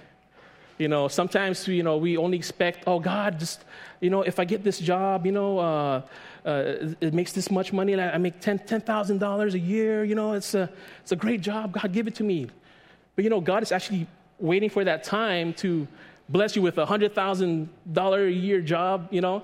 You 0.78 0.88
know, 0.88 1.08
sometimes, 1.08 1.68
you 1.68 1.84
know, 1.84 1.98
we 1.98 2.18
only 2.18 2.38
expect, 2.38 2.84
oh, 2.88 3.00
God, 3.00 3.40
just, 3.40 3.64
you 4.00 4.10
know, 4.10 4.22
if 4.24 4.40
I 4.40 4.46
get 4.46 4.64
this 4.64 4.80
job, 4.80 5.26
you 5.26 5.32
know, 5.32 5.60
uh, 5.60 6.02
uh, 6.46 6.94
it 7.00 7.14
makes 7.14 7.32
this 7.32 7.50
much 7.52 7.72
money, 7.72 7.94
and 7.94 8.02
I 8.02 8.18
make 8.18 8.42
$10,000 8.42 8.66
$10, 8.84 9.54
a 9.54 9.60
year, 9.60 10.04
you 10.04 10.16
know, 10.16 10.34
it's 10.34 10.56
a, 10.56 10.70
it's 11.02 11.12
a 11.12 11.16
great 11.16 11.42
job. 11.42 11.74
God, 11.74 11.92
give 11.94 12.08
it 12.08 12.16
to 12.16 12.24
me. 12.24 12.48
But, 13.16 13.24
you 13.24 13.30
know, 13.30 13.40
God 13.40 13.64
is 13.64 13.72
actually 13.72 14.08
waiting 14.40 14.70
for 14.70 14.84
that 14.84 15.04
time 15.04 15.54
to 15.56 15.88
bless 16.30 16.56
you 16.56 16.62
with 16.62 16.78
a 16.78 16.86
$100,000 16.86 18.28
a 18.28 18.32
year 18.32 18.62
job, 18.62 19.08
you 19.12 19.22
know. 19.22 19.44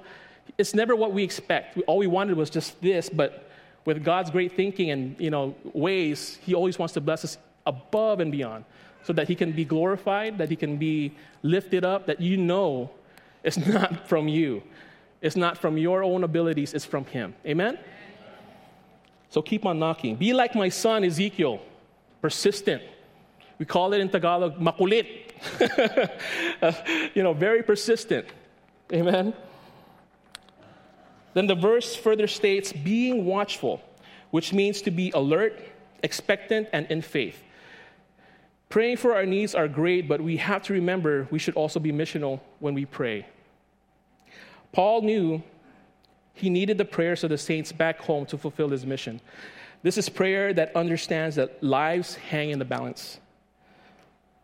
It's 0.57 0.73
never 0.73 0.95
what 0.95 1.13
we 1.13 1.23
expect. 1.23 1.79
All 1.87 1.97
we 1.97 2.07
wanted 2.07 2.35
was 2.35 2.49
just 2.49 2.81
this, 2.81 3.07
but 3.07 3.48
with 3.89 4.03
God's 4.03 4.29
great 4.29 4.51
thinking 4.55 4.91
and, 4.91 5.15
you 5.19 5.31
know, 5.31 5.55
ways, 5.73 6.37
he 6.45 6.53
always 6.53 6.77
wants 6.77 6.93
to 6.93 7.01
bless 7.01 7.25
us 7.25 7.39
above 7.65 8.19
and 8.19 8.31
beyond 8.31 8.65
so 9.01 9.13
that 9.13 9.27
he 9.27 9.33
can 9.33 9.51
be 9.51 9.65
glorified, 9.65 10.37
that 10.37 10.47
he 10.47 10.55
can 10.55 10.77
be 10.77 11.11
lifted 11.41 11.83
up, 11.83 12.05
that 12.05 12.21
you 12.21 12.37
know 12.37 12.91
it's 13.43 13.57
not 13.77 14.07
from 14.07 14.27
you. 14.27 14.61
It's 15.21 15.35
not 15.35 15.57
from 15.57 15.75
your 15.75 16.03
own 16.03 16.23
abilities, 16.23 16.75
it's 16.75 16.85
from 16.85 17.03
him. 17.05 17.33
Amen? 17.47 17.79
So 19.31 19.41
keep 19.41 19.65
on 19.65 19.79
knocking. 19.79 20.15
Be 20.15 20.33
like 20.33 20.53
my 20.53 20.69
son 20.69 21.03
Ezekiel. 21.03 21.59
persistent. 22.21 22.83
We 23.57 23.65
call 23.65 23.93
it 23.93 24.01
in 24.01 24.09
Tagalog 24.09 24.59
makulit. 24.59 25.07
uh, 26.61 26.71
you 27.15 27.23
know, 27.23 27.33
very 27.33 27.63
persistent. 27.63 28.27
Amen. 28.93 29.33
Then 31.33 31.47
the 31.47 31.55
verse 31.55 31.95
further 31.95 32.27
states 32.27 32.73
being 32.73 33.25
watchful, 33.25 33.81
which 34.31 34.53
means 34.53 34.81
to 34.83 34.91
be 34.91 35.11
alert, 35.11 35.59
expectant, 36.03 36.67
and 36.73 36.85
in 36.87 37.01
faith. 37.01 37.43
Praying 38.69 38.97
for 38.97 39.15
our 39.15 39.25
needs 39.25 39.55
are 39.55 39.67
great, 39.67 40.07
but 40.07 40.21
we 40.21 40.37
have 40.37 40.61
to 40.63 40.73
remember 40.73 41.27
we 41.31 41.39
should 41.39 41.55
also 41.55 41.79
be 41.79 41.91
missional 41.91 42.39
when 42.59 42.73
we 42.73 42.85
pray. 42.85 43.25
Paul 44.71 45.01
knew 45.01 45.41
he 46.33 46.49
needed 46.49 46.77
the 46.77 46.85
prayers 46.85 47.23
of 47.23 47.31
the 47.31 47.37
saints 47.37 47.71
back 47.71 47.99
home 47.99 48.25
to 48.27 48.37
fulfill 48.37 48.69
his 48.69 48.85
mission. 48.85 49.19
This 49.81 49.97
is 49.97 50.07
prayer 50.07 50.53
that 50.53 50.75
understands 50.75 51.35
that 51.37 51.61
lives 51.63 52.15
hang 52.15 52.51
in 52.51 52.59
the 52.59 52.65
balance. 52.65 53.19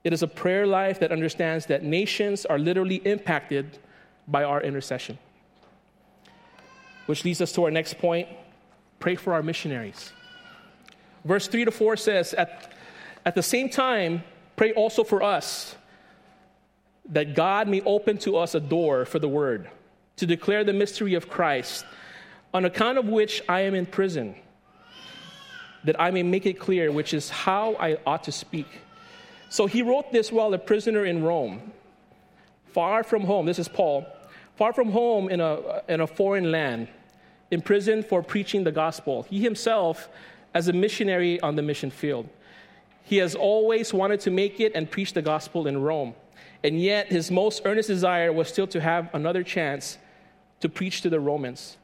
It 0.03 0.13
is 0.13 0.23
a 0.23 0.27
prayer 0.27 0.65
life 0.65 0.99
that 0.99 1.11
understands 1.11 1.65
that 1.67 1.83
nations 1.83 2.45
are 2.45 2.59
literally 2.59 2.97
impacted 3.05 3.79
by 4.27 4.43
our 4.43 4.61
intercession. 4.61 5.17
Which 7.05 7.23
leads 7.23 7.41
us 7.41 7.51
to 7.53 7.63
our 7.65 7.71
next 7.71 7.97
point 7.97 8.27
pray 8.99 9.15
for 9.15 9.33
our 9.33 9.43
missionaries. 9.43 10.11
Verse 11.25 11.47
3 11.47 11.65
to 11.65 11.71
4 11.71 11.97
says, 11.97 12.33
At, 12.33 12.71
at 13.25 13.35
the 13.35 13.43
same 13.43 13.69
time, 13.69 14.23
pray 14.55 14.71
also 14.73 15.03
for 15.03 15.21
us, 15.21 15.75
that 17.09 17.35
God 17.35 17.67
may 17.67 17.81
open 17.81 18.17
to 18.19 18.37
us 18.37 18.55
a 18.55 18.59
door 18.59 19.05
for 19.05 19.19
the 19.19 19.27
word, 19.27 19.69
to 20.15 20.25
declare 20.25 20.63
the 20.63 20.73
mystery 20.73 21.13
of 21.13 21.29
Christ, 21.29 21.85
on 22.53 22.65
account 22.65 22.97
of 22.97 23.05
which 23.05 23.43
I 23.49 23.61
am 23.61 23.75
in 23.75 23.85
prison, 23.85 24.35
that 25.83 25.99
I 25.99 26.09
may 26.11 26.23
make 26.23 26.45
it 26.45 26.59
clear, 26.59 26.91
which 26.91 27.13
is 27.13 27.29
how 27.29 27.75
I 27.75 27.97
ought 28.05 28.23
to 28.23 28.31
speak. 28.31 28.67
So 29.49 29.67
he 29.67 29.81
wrote 29.81 30.11
this 30.11 30.31
while 30.31 30.53
a 30.53 30.57
prisoner 30.57 31.05
in 31.05 31.23
Rome, 31.23 31.71
far 32.73 33.03
from 33.03 33.23
home. 33.23 33.45
This 33.45 33.59
is 33.59 33.67
Paul 33.67 34.05
far 34.55 34.73
from 34.73 34.91
home 34.91 35.29
in 35.29 35.41
a, 35.41 35.81
in 35.87 36.01
a 36.01 36.07
foreign 36.07 36.51
land, 36.51 36.87
imprisoned 37.51 38.05
for 38.05 38.23
preaching 38.23 38.63
the 38.63 38.71
gospel. 38.71 39.23
He 39.23 39.41
himself, 39.41 40.09
as 40.53 40.67
a 40.67 40.73
missionary 40.73 41.39
on 41.41 41.55
the 41.55 41.61
mission 41.61 41.91
field, 41.91 42.29
he 43.03 43.17
has 43.17 43.35
always 43.35 43.93
wanted 43.93 44.19
to 44.21 44.31
make 44.31 44.59
it 44.59 44.71
and 44.73 44.89
preach 44.89 45.13
the 45.13 45.21
gospel 45.21 45.67
in 45.67 45.81
Rome. 45.81 46.15
And 46.63 46.81
yet, 46.81 47.07
his 47.07 47.29
most 47.29 47.61
earnest 47.65 47.87
desire 47.87 48.33
was 48.33 48.47
still 48.47 48.65
to 48.67 48.81
have 48.81 49.13
another 49.13 49.43
chance 49.43 49.99
to 50.61 50.69
preach 50.69 51.01
to 51.01 51.09
the 51.09 51.19
Romans. 51.19 51.77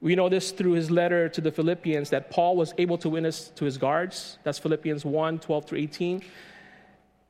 We 0.00 0.14
know 0.14 0.28
this 0.28 0.50
through 0.50 0.72
his 0.72 0.90
letter 0.90 1.28
to 1.30 1.40
the 1.40 1.50
Philippians 1.50 2.10
that 2.10 2.30
Paul 2.30 2.56
was 2.56 2.74
able 2.76 2.98
to 2.98 3.08
witness 3.08 3.48
to 3.56 3.64
his 3.64 3.78
guards. 3.78 4.38
That's 4.42 4.58
Philippians 4.58 5.04
1 5.04 5.38
12 5.38 5.64
through 5.64 5.78
18. 5.78 6.22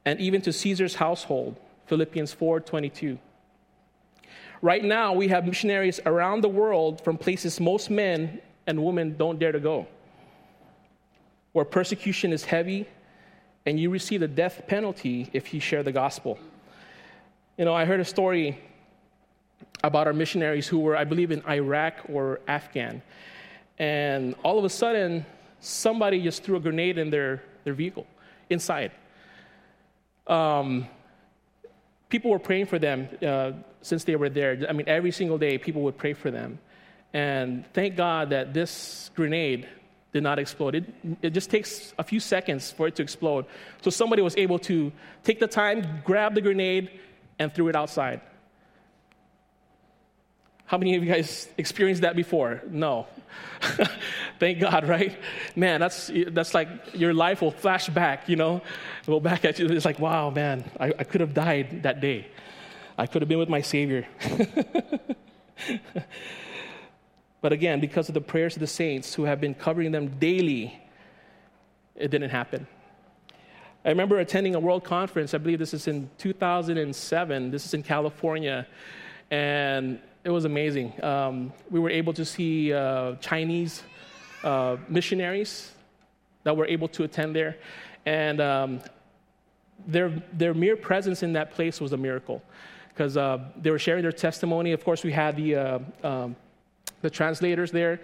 And 0.04 0.20
even 0.20 0.40
to 0.42 0.52
Caesar's 0.52 0.96
household, 0.96 1.56
Philippians 1.86 2.32
4 2.32 2.60
22. 2.60 3.18
Right 4.64 4.82
now, 4.82 5.12
we 5.12 5.28
have 5.28 5.44
missionaries 5.44 6.00
around 6.06 6.40
the 6.40 6.48
world 6.48 7.04
from 7.04 7.18
places 7.18 7.60
most 7.60 7.90
men 7.90 8.40
and 8.66 8.82
women 8.82 9.14
don't 9.14 9.38
dare 9.38 9.52
to 9.52 9.60
go, 9.60 9.86
where 11.52 11.66
persecution 11.66 12.32
is 12.32 12.46
heavy 12.46 12.88
and 13.66 13.78
you 13.78 13.90
receive 13.90 14.20
the 14.20 14.26
death 14.26 14.62
penalty 14.66 15.28
if 15.34 15.52
you 15.52 15.60
share 15.60 15.82
the 15.82 15.92
gospel. 15.92 16.38
You 17.58 17.66
know, 17.66 17.74
I 17.74 17.84
heard 17.84 18.00
a 18.00 18.06
story 18.06 18.58
about 19.82 20.06
our 20.06 20.14
missionaries 20.14 20.66
who 20.66 20.78
were, 20.78 20.96
I 20.96 21.04
believe, 21.04 21.30
in 21.30 21.46
Iraq 21.46 21.96
or 22.08 22.40
Afghan. 22.48 23.02
And 23.78 24.34
all 24.42 24.58
of 24.58 24.64
a 24.64 24.70
sudden, 24.70 25.26
somebody 25.60 26.22
just 26.22 26.42
threw 26.42 26.56
a 26.56 26.60
grenade 26.60 26.96
in 26.96 27.10
their, 27.10 27.42
their 27.64 27.74
vehicle 27.74 28.06
inside. 28.48 28.92
Um, 30.26 30.88
people 32.08 32.30
were 32.30 32.38
praying 32.38 32.66
for 32.66 32.78
them 32.78 33.08
uh, 33.22 33.52
since 33.82 34.04
they 34.04 34.16
were 34.16 34.28
there. 34.28 34.66
I 34.68 34.72
mean, 34.72 34.88
every 34.88 35.10
single 35.10 35.38
day, 35.38 35.58
people 35.58 35.82
would 35.82 35.96
pray 35.96 36.12
for 36.12 36.30
them. 36.30 36.58
And 37.12 37.64
thank 37.72 37.96
God 37.96 38.30
that 38.30 38.52
this 38.52 39.10
grenade 39.14 39.68
did 40.12 40.22
not 40.22 40.38
explode. 40.38 40.74
It, 40.74 40.84
it 41.22 41.30
just 41.30 41.50
takes 41.50 41.92
a 41.98 42.04
few 42.04 42.20
seconds 42.20 42.70
for 42.70 42.86
it 42.86 42.96
to 42.96 43.02
explode. 43.02 43.46
So 43.82 43.90
somebody 43.90 44.22
was 44.22 44.36
able 44.36 44.58
to 44.60 44.92
take 45.24 45.40
the 45.40 45.46
time, 45.48 46.02
grab 46.04 46.34
the 46.34 46.40
grenade, 46.40 46.90
and 47.38 47.52
threw 47.52 47.68
it 47.68 47.76
outside. 47.76 48.20
How 50.66 50.78
many 50.78 50.96
of 50.96 51.04
you 51.04 51.12
guys 51.12 51.48
experienced 51.58 52.02
that 52.02 52.16
before? 52.16 52.62
No. 52.68 53.06
Thank 54.38 54.60
God, 54.60 54.88
right? 54.88 55.16
Man, 55.54 55.80
that's, 55.80 56.10
that's 56.28 56.54
like 56.54 56.68
your 56.94 57.12
life 57.12 57.42
will 57.42 57.50
flash 57.50 57.88
back, 57.88 58.28
you 58.28 58.36
know? 58.36 58.62
Go 59.06 59.20
back 59.20 59.44
at 59.44 59.58
you. 59.58 59.66
It's 59.66 59.84
like, 59.84 59.98
wow, 59.98 60.30
man, 60.30 60.64
I, 60.80 60.86
I 60.98 61.04
could 61.04 61.20
have 61.20 61.34
died 61.34 61.82
that 61.82 62.00
day. 62.00 62.28
I 62.96 63.06
could 63.06 63.22
have 63.22 63.28
been 63.28 63.38
with 63.38 63.48
my 63.48 63.60
Savior. 63.60 64.06
but 67.42 67.52
again, 67.52 67.80
because 67.80 68.08
of 68.08 68.14
the 68.14 68.20
prayers 68.20 68.54
of 68.56 68.60
the 68.60 68.66
saints 68.66 69.14
who 69.14 69.24
have 69.24 69.40
been 69.40 69.54
covering 69.54 69.92
them 69.92 70.18
daily, 70.18 70.80
it 71.94 72.10
didn't 72.10 72.30
happen. 72.30 72.66
I 73.84 73.90
remember 73.90 74.18
attending 74.18 74.54
a 74.54 74.60
world 74.60 74.82
conference, 74.82 75.34
I 75.34 75.38
believe 75.38 75.58
this 75.58 75.74
is 75.74 75.86
in 75.88 76.08
2007. 76.16 77.50
This 77.50 77.66
is 77.66 77.74
in 77.74 77.82
California. 77.82 78.66
And 79.30 79.98
it 80.24 80.30
was 80.30 80.46
amazing. 80.46 80.92
Um, 81.04 81.52
we 81.70 81.78
were 81.78 81.90
able 81.90 82.14
to 82.14 82.24
see 82.24 82.72
uh, 82.72 83.16
Chinese 83.16 83.82
uh, 84.42 84.78
missionaries 84.88 85.72
that 86.44 86.56
were 86.56 86.66
able 86.66 86.88
to 86.88 87.04
attend 87.04 87.36
there. 87.36 87.56
And 88.06 88.40
um, 88.40 88.80
their, 89.86 90.10
their 90.32 90.54
mere 90.54 90.76
presence 90.76 91.22
in 91.22 91.34
that 91.34 91.50
place 91.50 91.78
was 91.78 91.92
a 91.92 91.98
miracle 91.98 92.42
because 92.88 93.18
uh, 93.18 93.38
they 93.60 93.70
were 93.70 93.78
sharing 93.78 94.02
their 94.02 94.12
testimony. 94.12 94.72
Of 94.72 94.82
course, 94.82 95.04
we 95.04 95.12
had 95.12 95.36
the, 95.36 95.56
uh, 95.56 95.78
um, 96.02 96.36
the 97.02 97.10
translators 97.10 97.70
there. 97.70 98.00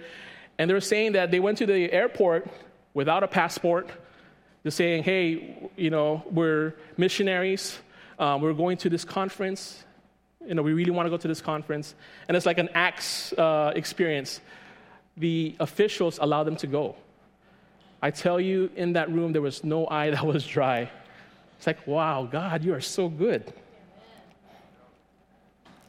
And 0.58 0.68
they 0.68 0.74
were 0.74 0.80
saying 0.80 1.12
that 1.12 1.30
they 1.30 1.40
went 1.40 1.56
to 1.58 1.66
the 1.66 1.90
airport 1.90 2.46
without 2.92 3.22
a 3.22 3.28
passport. 3.28 3.90
They're 4.62 4.70
saying, 4.70 5.04
hey, 5.04 5.70
you 5.76 5.88
know, 5.88 6.22
we're 6.30 6.74
missionaries. 6.98 7.78
Um, 8.18 8.42
we're 8.42 8.52
going 8.52 8.76
to 8.78 8.90
this 8.90 9.06
conference 9.06 9.84
you 10.46 10.54
know, 10.54 10.62
we 10.62 10.72
really 10.72 10.90
want 10.90 11.06
to 11.06 11.10
go 11.10 11.16
to 11.16 11.28
this 11.28 11.40
conference. 11.40 11.94
And 12.28 12.36
it's 12.36 12.46
like 12.46 12.58
an 12.58 12.70
Acts 12.74 13.32
uh, 13.34 13.72
experience. 13.74 14.40
The 15.16 15.54
officials 15.60 16.18
allow 16.20 16.44
them 16.44 16.56
to 16.56 16.66
go. 16.66 16.96
I 18.02 18.10
tell 18.10 18.40
you, 18.40 18.70
in 18.76 18.94
that 18.94 19.10
room, 19.10 19.32
there 19.32 19.42
was 19.42 19.62
no 19.62 19.86
eye 19.90 20.10
that 20.10 20.24
was 20.24 20.46
dry. 20.46 20.90
It's 21.58 21.66
like, 21.66 21.86
wow, 21.86 22.26
God, 22.30 22.64
you 22.64 22.72
are 22.72 22.80
so 22.80 23.08
good. 23.08 23.52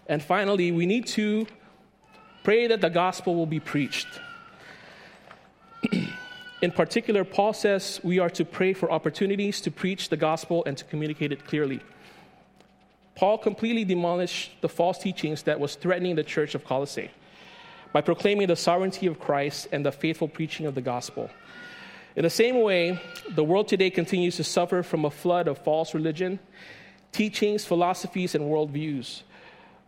And 0.08 0.22
finally, 0.22 0.74
we 0.74 0.86
need 0.86 1.08
to 1.08 1.48
pray 2.44 2.68
that 2.68 2.82
the 2.82 2.90
gospel 2.90 3.36
will 3.36 3.46
be 3.46 3.62
preached. 3.62 4.08
in 6.62 6.72
particular, 6.72 7.24
Paul 7.24 7.54
says 7.54 8.02
we 8.04 8.20
are 8.20 8.30
to 8.32 8.44
pray 8.44 8.74
for 8.74 8.92
opportunities 8.92 9.62
to 9.62 9.72
preach 9.72 10.10
the 10.10 10.18
gospel 10.18 10.64
and 10.66 10.78
to 10.78 10.84
communicate 10.84 11.32
it 11.32 11.46
clearly. 11.46 11.80
Paul 13.16 13.38
completely 13.38 13.84
demolished 13.84 14.52
the 14.62 14.70
false 14.70 14.98
teachings 14.98 15.44
that 15.44 15.60
was 15.60 15.76
threatening 15.76 16.16
the 16.16 16.24
church 16.24 16.56
of 16.56 16.64
Colossae 16.64 17.12
by 17.94 18.02
proclaiming 18.02 18.48
the 18.48 18.56
sovereignty 18.56 19.08
of 19.08 19.20
Christ 19.20 19.68
and 19.72 19.86
the 19.86 19.92
faithful 19.92 20.28
preaching 20.28 20.66
of 20.66 20.76
the 20.76 20.82
gospel. 20.82 21.30
In 22.16 22.24
the 22.24 22.30
same 22.30 22.62
way, 22.62 23.00
the 23.30 23.44
world 23.44 23.68
today 23.68 23.90
continues 23.90 24.36
to 24.38 24.44
suffer 24.44 24.84
from 24.84 25.06
a 25.06 25.12
flood 25.12 25.48
of 25.48 25.58
false 25.58 25.94
religion, 25.94 26.40
teachings, 27.12 27.66
philosophies, 27.66 28.36
and 28.36 28.46
worldviews. 28.46 29.24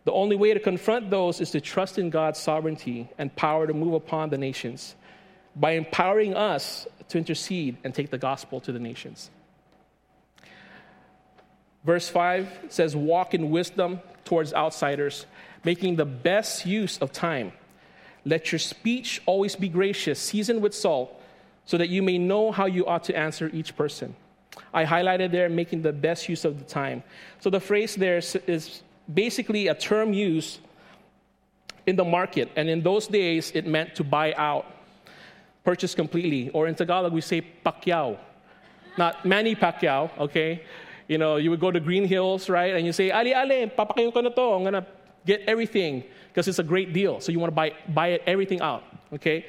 The 0.04 0.12
only 0.12 0.36
way 0.36 0.52
to 0.52 0.60
confront 0.60 1.10
those 1.10 1.40
is 1.40 1.50
to 1.52 1.60
trust 1.60 1.98
in 1.98 2.10
God's 2.10 2.38
sovereignty 2.38 3.08
and 3.18 3.34
power 3.36 3.66
to 3.66 3.72
move 3.72 3.94
upon 3.94 4.30
the 4.30 4.38
nations 4.38 4.94
by 5.56 5.72
empowering 5.72 6.34
us 6.34 6.86
to 7.08 7.18
intercede 7.18 7.76
and 7.84 7.94
take 7.94 8.10
the 8.10 8.18
gospel 8.18 8.60
to 8.60 8.72
the 8.72 8.78
nations. 8.78 9.30
Verse 11.84 12.08
5 12.08 12.66
says, 12.68 12.96
Walk 12.96 13.34
in 13.34 13.50
wisdom 13.50 14.00
towards 14.24 14.54
outsiders, 14.54 15.26
making 15.64 15.96
the 15.96 16.04
best 16.04 16.64
use 16.66 16.98
of 16.98 17.12
time. 17.12 17.52
Let 18.24 18.52
your 18.52 18.58
speech 18.58 19.20
always 19.26 19.54
be 19.54 19.68
gracious, 19.68 20.18
seasoned 20.18 20.62
with 20.62 20.74
salt, 20.74 21.20
so 21.66 21.76
that 21.76 21.88
you 21.88 22.02
may 22.02 22.18
know 22.18 22.52
how 22.52 22.66
you 22.66 22.86
ought 22.86 23.04
to 23.04 23.16
answer 23.16 23.50
each 23.52 23.76
person. 23.76 24.14
I 24.72 24.84
highlighted 24.84 25.30
there, 25.30 25.48
making 25.48 25.82
the 25.82 25.92
best 25.92 26.28
use 26.28 26.44
of 26.44 26.58
the 26.58 26.64
time. 26.64 27.02
So 27.40 27.50
the 27.50 27.60
phrase 27.60 27.94
there 27.94 28.18
is 28.18 28.82
basically 29.12 29.68
a 29.68 29.74
term 29.74 30.12
used 30.12 30.60
in 31.86 31.96
the 31.96 32.04
market. 32.04 32.50
And 32.56 32.68
in 32.68 32.82
those 32.82 33.06
days, 33.06 33.52
it 33.54 33.66
meant 33.66 33.94
to 33.96 34.04
buy 34.04 34.32
out, 34.34 34.66
purchase 35.64 35.94
completely. 35.94 36.50
Or 36.50 36.66
in 36.66 36.74
Tagalog, 36.74 37.12
we 37.12 37.20
say 37.20 37.42
pakyaw. 37.64 38.16
Not 38.96 39.24
Manny 39.26 39.56
Pacquiao, 39.56 40.10
okay? 40.18 40.62
You 41.08 41.18
know, 41.18 41.36
you 41.36 41.50
would 41.50 41.60
go 41.60 41.70
to 41.70 41.80
Greenhills, 41.80 42.48
right? 42.48 42.74
And 42.74 42.86
you 42.86 42.92
say, 42.92 43.10
Ali, 43.10 43.34
Ali, 43.34 43.66
papakyaw 43.66 44.12
ko 44.12 44.20
na 44.20 44.30
to. 44.30 44.40
I'm 44.40 44.62
going 44.62 44.72
to 44.72 44.86
get 45.26 45.42
everything 45.46 46.04
because 46.28 46.48
it's 46.48 46.58
a 46.58 46.64
great 46.64 46.92
deal. 46.92 47.20
So 47.20 47.32
you 47.32 47.38
want 47.38 47.50
to 47.50 47.54
buy, 47.54 47.72
buy 47.88 48.08
it, 48.08 48.22
everything 48.26 48.60
out, 48.60 48.82
okay? 49.12 49.46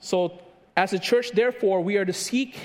So 0.00 0.40
As 0.76 0.92
a 0.92 0.98
church, 0.98 1.30
therefore, 1.30 1.80
we 1.82 1.96
are 1.96 2.04
to 2.04 2.12
seek 2.12 2.58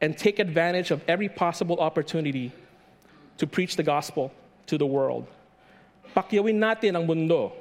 and 0.00 0.18
take 0.18 0.38
advantage 0.38 0.90
of 0.90 1.02
every 1.06 1.28
possible 1.28 1.78
opportunity 1.78 2.52
to 3.38 3.46
preach 3.46 3.76
the 3.76 3.82
gospel 3.82 4.32
to 4.66 4.76
the 4.76 4.86
world. 4.86 5.26
Pakyawin 6.16 6.58
natin 6.58 6.96
ang 6.96 7.06
mundo. 7.06 7.52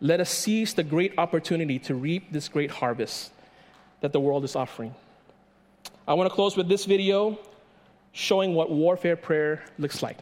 Let 0.00 0.20
us 0.20 0.30
seize 0.30 0.74
the 0.74 0.84
great 0.84 1.18
opportunity 1.18 1.80
to 1.80 1.94
reap 1.94 2.30
this 2.30 2.46
great 2.46 2.70
harvest 2.70 3.32
that 4.00 4.12
the 4.12 4.20
world 4.20 4.44
is 4.44 4.54
offering. 4.54 4.94
I 6.08 6.14
want 6.14 6.26
to 6.30 6.34
close 6.34 6.56
with 6.56 6.68
this 6.70 6.86
video 6.86 7.38
showing 8.12 8.54
what 8.54 8.70
warfare 8.70 9.14
prayer 9.14 9.62
looks 9.78 10.02
like. 10.02 10.16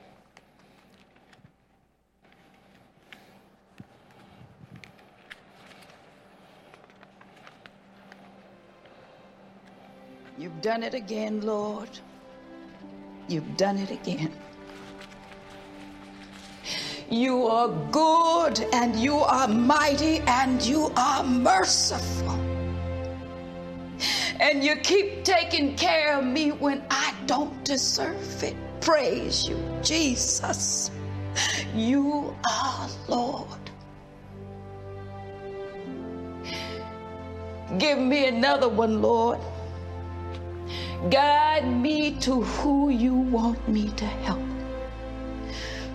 You've 10.37 10.61
done 10.61 10.83
it 10.83 10.95
again, 10.95 11.43
Lord. 11.43 11.89
You've 13.29 13.57
done 13.57 13.79
it 13.79 13.93
again. 13.93 14.33
You 17.09 17.47
are 17.47 17.69
good 17.93 18.59
and 18.73 18.97
you 18.97 19.19
are 19.19 19.47
mighty 19.47 20.19
and 20.27 20.61
you 20.61 20.93
are 20.97 21.23
merciful. 21.23 22.46
And 24.41 24.63
you 24.63 24.77
keep 24.77 25.25
taking 25.25 25.77
care 25.77 26.19
of 26.19 26.25
me 26.25 26.51
when 26.51 26.83
I 26.91 27.15
don't 27.27 27.65
deserve 27.65 28.43
it. 28.43 28.57
Praise 28.81 29.49
you, 29.49 29.57
Jesus. 29.83 30.91
You 31.75 32.37
are 32.51 32.89
Lord. 33.09 33.49
Give 37.79 37.99
me 37.99 38.27
another 38.27 38.69
one, 38.69 39.03
Lord. 39.03 39.39
Guide 41.11 41.67
me 41.67 42.13
to 42.21 42.43
who 42.43 42.91
you 42.91 43.15
want 43.15 43.69
me 43.69 43.89
to 43.97 44.05
help. 44.05 44.41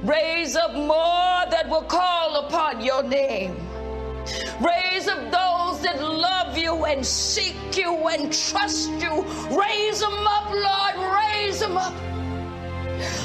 Raise 0.03 0.55
up 0.55 0.73
more 0.73 1.45
that 1.51 1.67
will 1.69 1.83
call 1.83 2.45
upon 2.45 2.81
your 2.81 3.03
name. 3.03 3.55
Raise 4.59 5.07
up 5.07 5.31
those 5.31 5.50
that 5.91 6.03
love 6.03 6.57
you 6.57 6.85
and 6.85 7.05
seek 7.05 7.77
you 7.77 8.07
and 8.07 8.31
trust 8.31 8.89
you. 8.91 9.23
Raise 9.55 9.99
them 9.99 10.27
up, 10.27 10.49
Lord. 10.51 11.13
Raise 11.15 11.59
them 11.59 11.77
up. 11.77 11.93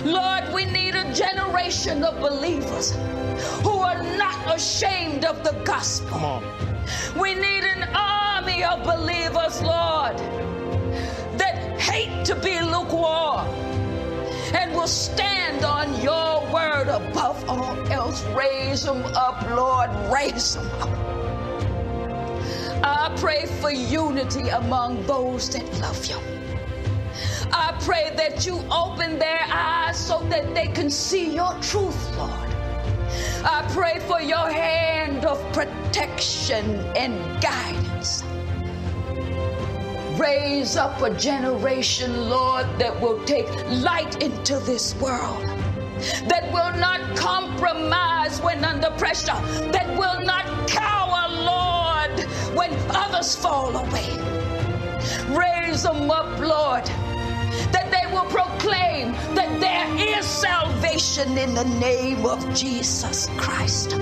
Lord, 0.04 0.52
we 0.54 0.64
need 0.64 0.94
a 0.94 1.12
generation 1.12 2.02
of 2.02 2.20
believers 2.20 2.92
who 3.62 3.70
are 3.70 4.02
not 4.16 4.56
ashamed 4.56 5.24
of 5.24 5.44
the 5.44 5.52
gospel. 5.64 6.42
We 7.20 7.34
need 7.34 7.64
an 7.64 7.88
army 7.94 8.64
of 8.64 8.82
believers, 8.84 9.62
Lord, 9.62 10.16
that 11.38 11.78
hate 11.78 12.24
to 12.26 12.34
be 12.36 12.60
lukewarm 12.60 13.46
and 14.54 14.72
will 14.74 14.86
stand 14.86 15.64
on 15.64 16.00
your 16.00 16.40
word 16.52 16.88
above 16.88 17.48
all 17.48 17.76
else. 17.92 18.22
Raise 18.34 18.84
them 18.84 19.04
up, 19.14 19.42
Lord. 19.50 19.90
Raise 20.12 20.54
them 20.54 20.70
up. 20.80 21.15
I 22.86 23.12
pray 23.16 23.46
for 23.46 23.72
unity 23.72 24.48
among 24.50 25.04
those 25.06 25.50
that 25.50 25.66
love 25.80 26.06
you. 26.06 26.20
I 27.52 27.76
pray 27.80 28.12
that 28.14 28.46
you 28.46 28.62
open 28.70 29.18
their 29.18 29.40
eyes 29.50 29.98
so 29.98 30.20
that 30.28 30.54
they 30.54 30.68
can 30.68 30.88
see 30.88 31.34
your 31.34 31.52
truth, 31.60 32.16
Lord. 32.16 32.48
I 33.44 33.68
pray 33.74 33.98
for 34.06 34.20
your 34.20 34.48
hand 34.48 35.24
of 35.24 35.42
protection 35.52 36.78
and 36.94 37.42
guidance. 37.42 38.22
Raise 40.16 40.76
up 40.76 41.02
a 41.02 41.10
generation, 41.10 42.30
Lord, 42.30 42.66
that 42.78 43.00
will 43.00 43.20
take 43.24 43.48
light 43.82 44.22
into 44.22 44.60
this 44.60 44.94
world, 45.00 45.44
that 46.28 46.52
will 46.52 46.72
not 46.78 47.16
compromise 47.16 48.40
when 48.40 48.64
under 48.64 48.90
pressure, 48.90 49.40
that 49.72 49.88
will 49.98 50.24
not 50.24 50.68
away. 53.74 54.10
Raise 55.28 55.82
them 55.82 56.10
up, 56.10 56.38
Lord, 56.38 56.84
that 57.72 57.90
they 57.90 58.12
will 58.12 58.24
proclaim 58.26 59.12
that 59.34 59.60
there 59.60 60.18
is 60.18 60.24
salvation 60.24 61.38
in 61.38 61.54
the 61.54 61.64
name 61.64 62.26
of 62.26 62.38
Jesus 62.54 63.28
Christ. 63.36 63.96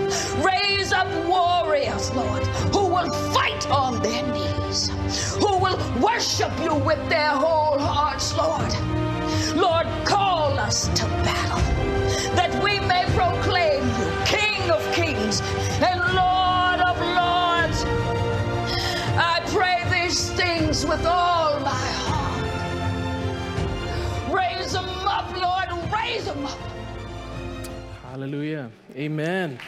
Raise 0.45 0.93
up 0.93 1.09
warriors, 1.27 2.13
Lord, 2.15 2.43
who 2.75 2.87
will 2.87 3.13
fight 3.33 3.69
on 3.71 4.03
their 4.03 4.27
knees, 4.33 4.89
who 5.35 5.59
will 5.59 5.79
worship 6.01 6.53
you 6.61 6.75
with 6.75 7.09
their 7.09 7.31
whole 7.31 7.79
hearts, 7.79 8.37
Lord. 8.37 8.73
Lord, 9.57 9.87
call 10.05 10.59
us 10.59 10.89
to 10.89 11.05
battle 11.25 11.61
that 12.35 12.63
we 12.63 12.81
may 12.81 13.05
proclaim 13.15 13.83
you 13.99 14.25
King 14.27 14.71
of 14.71 14.83
kings 14.95 15.41
with 20.97 21.07
all 21.07 21.59
my 21.61 21.87
heart. 22.07 22.45
Raise 24.33 24.73
them 24.73 24.89
up, 24.89 25.27
Lord, 25.35 25.69
raise 25.93 26.25
them 26.25 26.47
up. 26.47 26.59
Hallelujah. 28.05 28.71
Amen. 28.95 29.59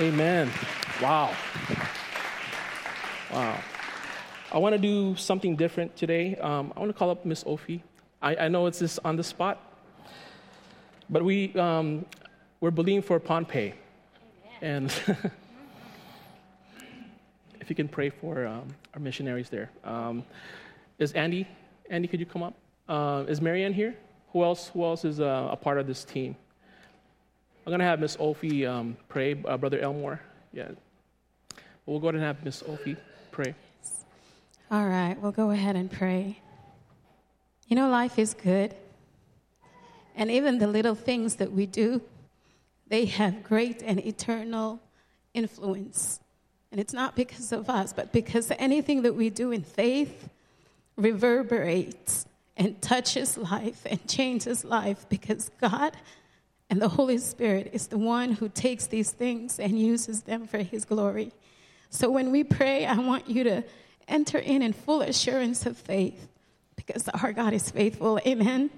Amen. 0.00 0.50
Wow. 1.00 1.32
Wow. 3.32 3.60
I 4.52 4.58
want 4.58 4.74
to 4.74 4.80
do 4.80 5.14
something 5.14 5.54
different 5.54 5.94
today. 5.96 6.34
Um, 6.36 6.72
I 6.76 6.80
want 6.80 6.90
to 6.90 6.98
call 6.98 7.10
up 7.10 7.24
Miss 7.24 7.44
Ophi. 7.44 7.82
I, 8.20 8.34
I 8.36 8.48
know 8.48 8.66
it's 8.66 8.80
just 8.80 8.98
on 9.04 9.14
the 9.14 9.22
spot, 9.22 9.60
but 11.08 11.22
we, 11.22 11.54
um, 11.54 12.04
we're 12.60 12.72
believing 12.72 13.02
for 13.02 13.20
Pohnpei. 13.20 13.74
And 14.60 14.90
if 17.60 17.70
you 17.70 17.76
can 17.76 17.86
pray 17.86 18.10
for 18.10 18.44
um, 18.44 18.74
our 18.96 19.02
missionaries 19.02 19.50
there. 19.50 19.70
Um, 19.84 20.24
is 20.98 21.12
Andy? 21.12 21.46
Andy, 21.90 22.08
could 22.08 22.18
you 22.18 22.24
come 22.24 22.42
up? 22.42 22.54
Uh, 22.88 23.24
is 23.28 23.42
Marianne 23.42 23.74
here? 23.74 23.94
Who 24.32 24.42
else? 24.42 24.68
Who 24.68 24.84
else 24.84 25.04
is 25.04 25.20
uh, 25.20 25.48
a 25.50 25.56
part 25.56 25.78
of 25.78 25.86
this 25.86 26.02
team? 26.02 26.34
I'm 27.66 27.72
gonna 27.72 27.84
have 27.84 28.00
Miss 28.00 28.16
Ophi 28.16 28.66
um, 28.66 28.96
pray. 29.08 29.36
Uh, 29.44 29.58
Brother 29.58 29.78
Elmore, 29.80 30.20
yeah. 30.52 30.70
We'll 31.84 32.00
go 32.00 32.08
ahead 32.08 32.14
and 32.14 32.24
have 32.24 32.42
Miss 32.42 32.62
Ophi 32.62 32.96
pray. 33.30 33.54
All 34.70 34.86
right, 34.86 35.20
we'll 35.20 35.32
go 35.32 35.50
ahead 35.50 35.76
and 35.76 35.90
pray. 35.90 36.40
You 37.68 37.76
know, 37.76 37.90
life 37.90 38.18
is 38.18 38.32
good. 38.32 38.74
And 40.14 40.30
even 40.30 40.58
the 40.58 40.68
little 40.68 40.94
things 40.94 41.36
that 41.36 41.52
we 41.52 41.66
do, 41.66 42.00
they 42.88 43.04
have 43.04 43.42
great 43.42 43.82
and 43.82 44.04
eternal 44.04 44.80
influence. 45.34 46.20
And 46.70 46.80
it's 46.80 46.92
not 46.92 47.16
because 47.16 47.52
of 47.52 47.70
us, 47.70 47.92
but 47.92 48.12
because 48.12 48.50
anything 48.58 49.02
that 49.02 49.14
we 49.14 49.30
do 49.30 49.52
in 49.52 49.62
faith 49.62 50.28
reverberates 50.96 52.26
and 52.56 52.80
touches 52.80 53.36
life 53.36 53.82
and 53.86 54.06
changes 54.08 54.64
life 54.64 55.06
because 55.08 55.50
God 55.60 55.96
and 56.68 56.80
the 56.80 56.88
Holy 56.88 57.18
Spirit 57.18 57.70
is 57.72 57.86
the 57.86 57.98
one 57.98 58.32
who 58.32 58.48
takes 58.48 58.86
these 58.86 59.10
things 59.10 59.60
and 59.60 59.78
uses 59.78 60.22
them 60.22 60.46
for 60.46 60.58
His 60.58 60.84
glory. 60.84 61.32
So 61.90 62.10
when 62.10 62.32
we 62.32 62.42
pray, 62.42 62.86
I 62.86 62.98
want 62.98 63.28
you 63.28 63.44
to 63.44 63.64
enter 64.08 64.38
in 64.38 64.62
in 64.62 64.72
full 64.72 65.02
assurance 65.02 65.66
of 65.66 65.76
faith 65.76 66.28
because 66.74 67.08
our 67.08 67.32
God 67.32 67.52
is 67.52 67.70
faithful. 67.70 68.18
Amen. 68.26 68.70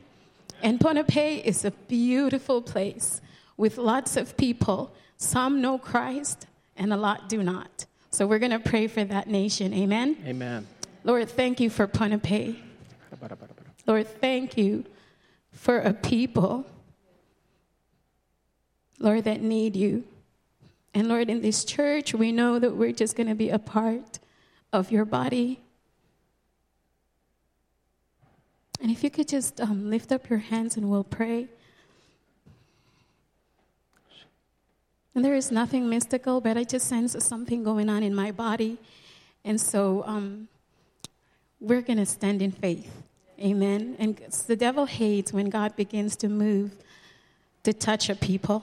And 0.62 0.78
Ponape 0.78 1.44
is 1.44 1.64
a 1.64 1.70
beautiful 1.70 2.60
place 2.60 3.20
with 3.56 3.78
lots 3.78 4.16
of 4.16 4.36
people. 4.36 4.92
Some 5.16 5.60
know 5.60 5.78
Christ 5.78 6.46
and 6.78 6.92
a 6.92 6.96
lot 6.96 7.28
do 7.28 7.42
not. 7.42 7.86
So 8.10 8.26
we're 8.26 8.38
going 8.38 8.52
to 8.52 8.58
pray 8.58 8.86
for 8.86 9.04
that 9.04 9.28
nation. 9.28 9.74
Amen. 9.74 10.16
Amen. 10.26 10.66
Lord, 11.04 11.28
thank 11.28 11.60
you 11.60 11.70
for 11.70 11.86
Pohnpei. 11.86 12.56
Lord, 13.86 14.06
thank 14.20 14.56
you 14.56 14.84
for 15.52 15.78
a 15.78 15.92
people, 15.92 16.66
Lord, 18.98 19.24
that 19.24 19.40
need 19.40 19.76
you. 19.76 20.04
And 20.94 21.08
Lord, 21.08 21.30
in 21.30 21.42
this 21.42 21.64
church, 21.64 22.14
we 22.14 22.32
know 22.32 22.58
that 22.58 22.76
we're 22.76 22.92
just 22.92 23.16
going 23.16 23.28
to 23.28 23.34
be 23.34 23.50
a 23.50 23.58
part 23.58 24.18
of 24.72 24.90
your 24.90 25.04
body. 25.04 25.60
And 28.80 28.90
if 28.90 29.02
you 29.02 29.10
could 29.10 29.28
just 29.28 29.60
um, 29.60 29.90
lift 29.90 30.12
up 30.12 30.28
your 30.28 30.38
hands 30.38 30.76
and 30.76 30.90
we'll 30.90 31.04
pray. 31.04 31.48
And 35.18 35.24
there 35.24 35.34
is 35.34 35.50
nothing 35.50 35.88
mystical, 35.90 36.40
but 36.40 36.56
I 36.56 36.62
just 36.62 36.86
sense 36.86 37.16
something 37.24 37.64
going 37.64 37.88
on 37.88 38.04
in 38.04 38.14
my 38.14 38.30
body. 38.30 38.78
And 39.44 39.60
so 39.60 40.04
um, 40.06 40.46
we're 41.58 41.80
going 41.80 41.98
to 41.98 42.06
stand 42.06 42.40
in 42.40 42.52
faith. 42.52 43.02
Amen. 43.40 43.96
And 43.98 44.16
the 44.46 44.54
devil 44.54 44.86
hates 44.86 45.32
when 45.32 45.50
God 45.50 45.74
begins 45.74 46.14
to 46.18 46.28
move 46.28 46.70
to 47.64 47.72
touch 47.72 48.08
a 48.08 48.14
people. 48.14 48.62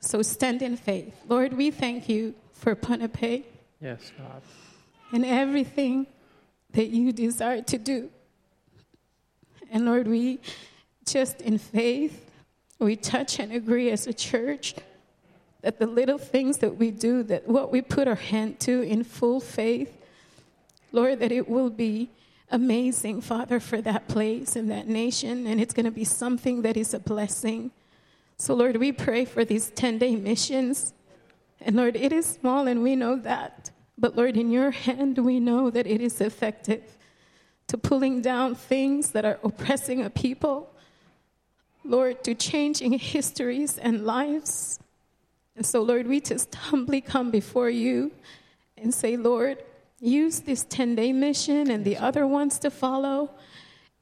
So 0.00 0.20
stand 0.20 0.62
in 0.62 0.76
faith. 0.76 1.14
Lord, 1.28 1.52
we 1.52 1.70
thank 1.70 2.08
you 2.08 2.34
for 2.50 2.74
Pohnpei. 2.74 3.44
Yes, 3.80 4.10
God. 4.18 4.42
and 5.12 5.24
everything 5.24 6.08
that 6.72 6.88
you 6.88 7.12
desire 7.12 7.62
to 7.62 7.78
do. 7.78 8.10
And 9.70 9.84
Lord, 9.84 10.08
we 10.08 10.40
just 11.04 11.40
in 11.40 11.58
faith, 11.58 12.32
we 12.80 12.96
touch 12.96 13.38
and 13.38 13.52
agree 13.52 13.92
as 13.92 14.08
a 14.08 14.12
church 14.12 14.74
that 15.66 15.80
the 15.80 15.86
little 15.88 16.16
things 16.16 16.58
that 16.58 16.76
we 16.76 16.92
do, 16.92 17.24
that 17.24 17.48
what 17.48 17.72
we 17.72 17.82
put 17.82 18.06
our 18.06 18.14
hand 18.14 18.60
to 18.60 18.82
in 18.82 19.02
full 19.02 19.40
faith, 19.40 20.00
Lord, 20.92 21.18
that 21.18 21.32
it 21.32 21.48
will 21.48 21.70
be 21.70 22.08
amazing, 22.52 23.20
Father, 23.20 23.58
for 23.58 23.82
that 23.82 24.06
place 24.06 24.54
and 24.54 24.70
that 24.70 24.86
nation, 24.86 25.44
and 25.44 25.60
it's 25.60 25.74
going 25.74 25.86
to 25.86 25.90
be 25.90 26.04
something 26.04 26.62
that 26.62 26.76
is 26.76 26.94
a 26.94 27.00
blessing. 27.00 27.72
So, 28.36 28.54
Lord, 28.54 28.76
we 28.76 28.92
pray 28.92 29.24
for 29.24 29.44
these 29.44 29.70
10 29.70 29.98
day 29.98 30.14
missions. 30.14 30.92
And 31.60 31.74
Lord, 31.74 31.96
it 31.96 32.12
is 32.12 32.26
small 32.26 32.68
and 32.68 32.84
we 32.84 32.94
know 32.94 33.16
that. 33.16 33.72
But 33.98 34.14
Lord, 34.14 34.36
in 34.36 34.52
your 34.52 34.70
hand, 34.70 35.18
we 35.18 35.40
know 35.40 35.70
that 35.70 35.88
it 35.88 36.00
is 36.00 36.20
effective 36.20 36.96
to 37.66 37.76
pulling 37.76 38.22
down 38.22 38.54
things 38.54 39.10
that 39.10 39.24
are 39.24 39.40
oppressing 39.42 40.04
a 40.04 40.10
people. 40.10 40.72
Lord, 41.82 42.22
to 42.22 42.36
changing 42.36 42.92
histories 43.00 43.78
and 43.78 44.06
lives. 44.06 44.78
And 45.56 45.64
so, 45.64 45.82
Lord, 45.82 46.06
we 46.06 46.20
just 46.20 46.54
humbly 46.54 47.00
come 47.00 47.30
before 47.30 47.70
you 47.70 48.12
and 48.76 48.92
say, 48.92 49.16
Lord, 49.16 49.64
use 49.98 50.40
this 50.40 50.66
10 50.68 50.94
day 50.94 51.12
mission 51.12 51.70
and 51.70 51.84
the 51.84 51.96
other 51.96 52.26
ones 52.26 52.58
to 52.60 52.70
follow 52.70 53.30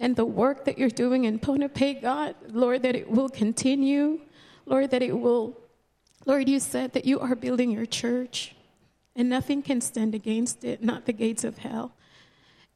and 0.01 0.17
the 0.17 0.25
work 0.25 0.65
that 0.65 0.77
you're 0.77 0.89
doing 0.89 1.25
in 1.25 1.39
Ponape, 1.39 2.03
God, 2.03 2.35
Lord, 2.49 2.83
that 2.83 2.97
it 2.97 3.09
will 3.09 3.29
continue. 3.29 4.21
Lord, 4.67 4.91
that 4.91 5.03
it 5.03 5.17
will, 5.17 5.57
Lord, 6.27 6.49
you 6.49 6.59
said 6.59 6.93
that 6.95 7.05
you 7.05 7.21
are 7.21 7.37
building 7.37 7.71
your 7.71 7.87
church 7.87 8.57
and 9.15 9.29
nothing 9.29 9.63
can 9.63 9.81
stand 9.81 10.15
against 10.15 10.65
it, 10.65 10.83
not 10.83 11.07
the 11.07 11.13
gates 11.13 11.45
of 11.45 11.59
hell. 11.59 11.93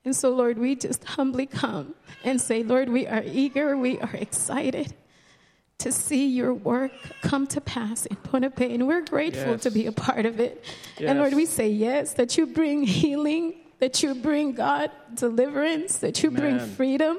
And 0.05 0.15
so, 0.15 0.31
Lord, 0.31 0.59
we 0.59 0.77
just 0.77 1.03
humbly 1.05 1.47
come 1.47 1.95
and 2.23 2.41
say, 2.41 2.63
Lord, 2.63 2.89
we 2.89 3.09
are 3.09 3.25
eager, 3.25 3.77
we 3.77 3.99
are 3.99 4.15
excited 4.15 4.95
to 5.79 5.93
see 5.93 6.27
your 6.27 6.53
work 6.53 6.91
come 7.23 7.47
to 7.47 7.61
pass 7.61 8.05
in 8.07 8.17
Ponape, 8.17 8.75
and 8.75 8.89
we're 8.89 9.01
grateful 9.03 9.53
Yes. 9.53 9.63
to 9.63 9.71
be 9.71 9.87
a 9.87 9.93
part 9.93 10.27
of 10.27 10.41
it. 10.41 10.65
Yes. 10.99 11.09
And 11.11 11.21
Lord, 11.21 11.35
we 11.35 11.47
say 11.47 11.69
yes, 11.71 12.15
that 12.15 12.37
you 12.37 12.47
bring 12.47 12.83
healing, 12.83 13.55
that 13.79 14.03
you 14.03 14.15
bring 14.17 14.53
God 14.53 14.91
deliverance, 15.15 15.99
that 15.99 16.21
you 16.23 16.33
bring 16.33 16.59
freedom, 16.59 17.19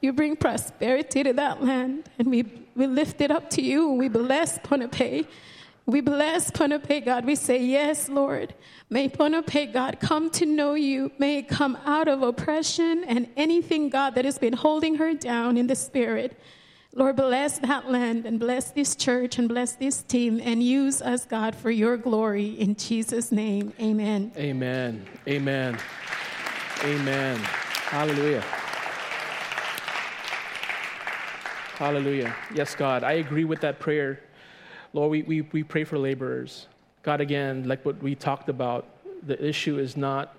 you 0.00 0.14
bring 0.14 0.36
prosperity 0.36 1.22
to 1.24 1.34
that 1.34 1.62
land, 1.62 2.08
and 2.18 2.28
we 2.30 2.44
we 2.74 2.86
lift 2.86 3.20
it 3.20 3.30
up 3.32 3.50
to 3.50 3.62
you. 3.62 3.90
We 3.90 4.08
bless 4.08 4.58
Ponape. 4.60 5.26
We 5.84 6.00
bless 6.00 6.50
Ponape, 6.52 7.04
God. 7.04 7.24
We 7.24 7.34
say, 7.34 7.62
Yes, 7.62 8.08
Lord. 8.08 8.54
May 8.88 9.08
Ponape, 9.08 9.72
God, 9.72 9.98
come 10.00 10.30
to 10.30 10.46
know 10.46 10.74
you. 10.74 11.10
May 11.18 11.38
it 11.38 11.48
come 11.48 11.76
out 11.84 12.06
of 12.08 12.22
oppression 12.22 13.04
and 13.04 13.28
anything, 13.36 13.90
God, 13.90 14.14
that 14.14 14.24
has 14.24 14.38
been 14.38 14.52
holding 14.52 14.94
her 14.94 15.12
down 15.12 15.56
in 15.58 15.66
the 15.66 15.74
spirit. 15.74 16.38
Lord, 16.98 17.14
bless 17.14 17.60
that 17.60 17.88
land 17.88 18.26
and 18.26 18.40
bless 18.40 18.72
this 18.72 18.96
church 18.96 19.38
and 19.38 19.48
bless 19.48 19.74
this 19.74 20.02
team 20.02 20.40
and 20.42 20.60
use 20.60 21.00
us, 21.00 21.24
God, 21.24 21.54
for 21.54 21.70
your 21.70 21.96
glory. 21.96 22.46
In 22.58 22.74
Jesus' 22.74 23.30
name, 23.30 23.72
amen. 23.80 24.32
Amen. 24.36 25.06
Amen. 25.28 25.78
Amen. 26.82 27.36
Hallelujah. 27.36 28.40
Hallelujah. 31.76 32.34
Yes, 32.52 32.74
God, 32.74 33.04
I 33.04 33.12
agree 33.12 33.44
with 33.44 33.60
that 33.60 33.78
prayer. 33.78 34.18
Lord, 34.92 35.12
we, 35.12 35.22
we, 35.22 35.42
we 35.42 35.62
pray 35.62 35.84
for 35.84 35.98
laborers. 35.98 36.66
God, 37.04 37.20
again, 37.20 37.68
like 37.68 37.84
what 37.84 38.02
we 38.02 38.16
talked 38.16 38.48
about, 38.48 38.88
the 39.24 39.40
issue 39.40 39.78
is 39.78 39.96
not 39.96 40.36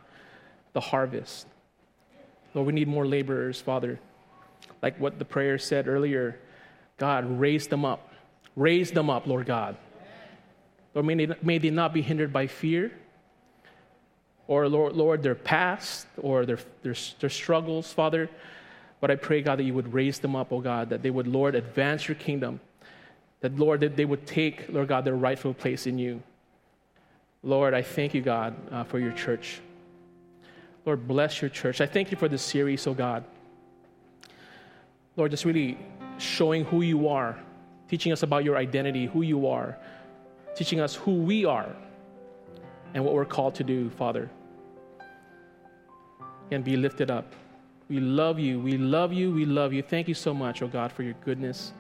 the 0.74 0.82
harvest. 0.82 1.48
Lord, 2.54 2.68
we 2.68 2.74
need 2.74 2.90
more 2.90 3.08
laborers, 3.08 3.62
Father. 3.62 3.98
Like 4.82 5.00
what 5.00 5.20
the 5.20 5.26
prayer 5.26 5.58
said 5.58 5.88
earlier, 5.88 6.38
God, 7.00 7.40
raise 7.40 7.68
them 7.68 7.86
up. 7.86 8.12
Raise 8.56 8.92
them 8.92 9.10
up, 9.10 9.26
Lord 9.26 9.46
God. 9.46 9.78
Lord, 10.94 11.06
may 11.06 11.26
they, 11.26 11.36
may 11.42 11.58
they 11.58 11.70
not 11.70 11.94
be 11.94 12.02
hindered 12.02 12.34
by 12.34 12.48
fear, 12.48 12.92
or 14.48 14.68
Lord, 14.68 14.94
Lord 14.94 15.24
their 15.24 15.36
past 15.36 16.08
or 16.18 16.46
their, 16.46 16.60
their, 16.82 16.96
their 17.20 17.30
struggles, 17.30 17.94
Father. 17.94 18.30
But 19.00 19.12
I 19.12 19.16
pray, 19.16 19.42
God, 19.42 19.60
that 19.60 19.64
you 19.64 19.74
would 19.74 19.94
raise 19.94 20.20
them 20.20 20.36
up, 20.36 20.52
oh 20.52 20.60
God, 20.60 20.90
that 20.90 21.04
they 21.04 21.10
would, 21.10 21.28
Lord, 21.28 21.56
advance 21.56 22.08
your 22.08 22.16
kingdom. 22.16 22.60
That, 23.42 23.58
Lord, 23.58 23.80
that 23.82 23.96
they 23.96 24.06
would 24.06 24.28
take, 24.28 24.68
Lord 24.68 24.90
God, 24.90 25.06
their 25.06 25.16
rightful 25.16 25.54
place 25.54 25.88
in 25.88 25.98
you. 25.98 26.22
Lord, 27.44 27.74
I 27.74 27.82
thank 27.82 28.14
you, 28.14 28.22
God, 28.22 28.56
uh, 28.72 28.84
for 28.84 29.00
your 29.00 29.14
church. 29.14 29.62
Lord, 30.86 31.08
bless 31.08 31.42
your 31.42 31.50
church. 31.50 31.80
I 31.80 31.86
thank 31.86 32.12
you 32.12 32.18
for 32.18 32.28
this 32.28 32.42
series, 32.42 32.86
oh 32.88 32.94
God. 32.94 33.24
Lord, 35.16 35.32
just 35.32 35.46
really 35.46 35.78
showing 36.20 36.66
who 36.66 36.82
you 36.82 37.08
are, 37.08 37.40
teaching 37.88 38.12
us 38.12 38.24
about 38.24 38.44
your 38.44 38.58
identity, 38.58 39.06
who 39.08 39.22
you 39.22 39.48
are, 39.48 39.78
teaching 40.56 40.80
us 40.80 40.96
who 40.96 41.14
we 41.14 41.46
are 41.46 41.76
and 42.94 43.04
what 43.04 43.14
we're 43.14 43.26
called 43.26 43.56
to 43.56 43.64
do, 43.64 43.90
Father. 43.92 44.30
And 46.52 46.64
be 46.64 46.76
lifted 46.76 47.12
up. 47.12 47.34
We 47.90 48.00
love 48.00 48.40
you. 48.40 48.60
We 48.60 48.78
love 48.78 49.14
you. 49.14 49.32
We 49.32 49.46
love 49.46 49.74
you. 49.74 49.82
Thank 49.82 50.08
you 50.08 50.14
so 50.14 50.34
much, 50.34 50.62
oh 50.62 50.68
God, 50.68 50.92
for 50.92 51.04
your 51.04 51.14
goodness. 51.26 51.74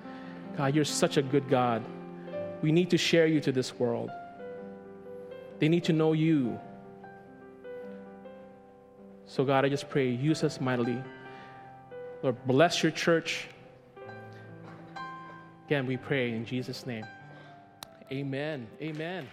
God, 0.57 0.75
you're 0.75 0.85
such 0.85 1.17
a 1.17 1.21
good 1.21 1.49
God. 1.49 1.83
We 2.61 2.71
need 2.71 2.89
to 2.91 2.97
share 2.97 3.27
you 3.27 3.39
to 3.41 3.51
this 3.51 3.77
world. 3.77 4.09
They 5.59 5.67
need 5.67 5.83
to 5.85 5.93
know 5.93 6.13
you. 6.13 6.59
So, 9.25 9.43
God, 9.43 9.65
I 9.65 9.69
just 9.69 9.89
pray, 9.89 10.09
use 10.09 10.43
us 10.43 10.59
mightily. 10.59 11.01
Lord, 12.23 12.35
bless 12.47 12.81
your 12.81 12.91
church. 12.91 13.47
Again, 15.69 15.85
we 15.85 15.97
pray 15.97 16.31
in 16.31 16.47
Jesus' 16.47 16.87
name. 16.87 17.05
Amen. 18.11 18.65
Amen. 18.81 19.27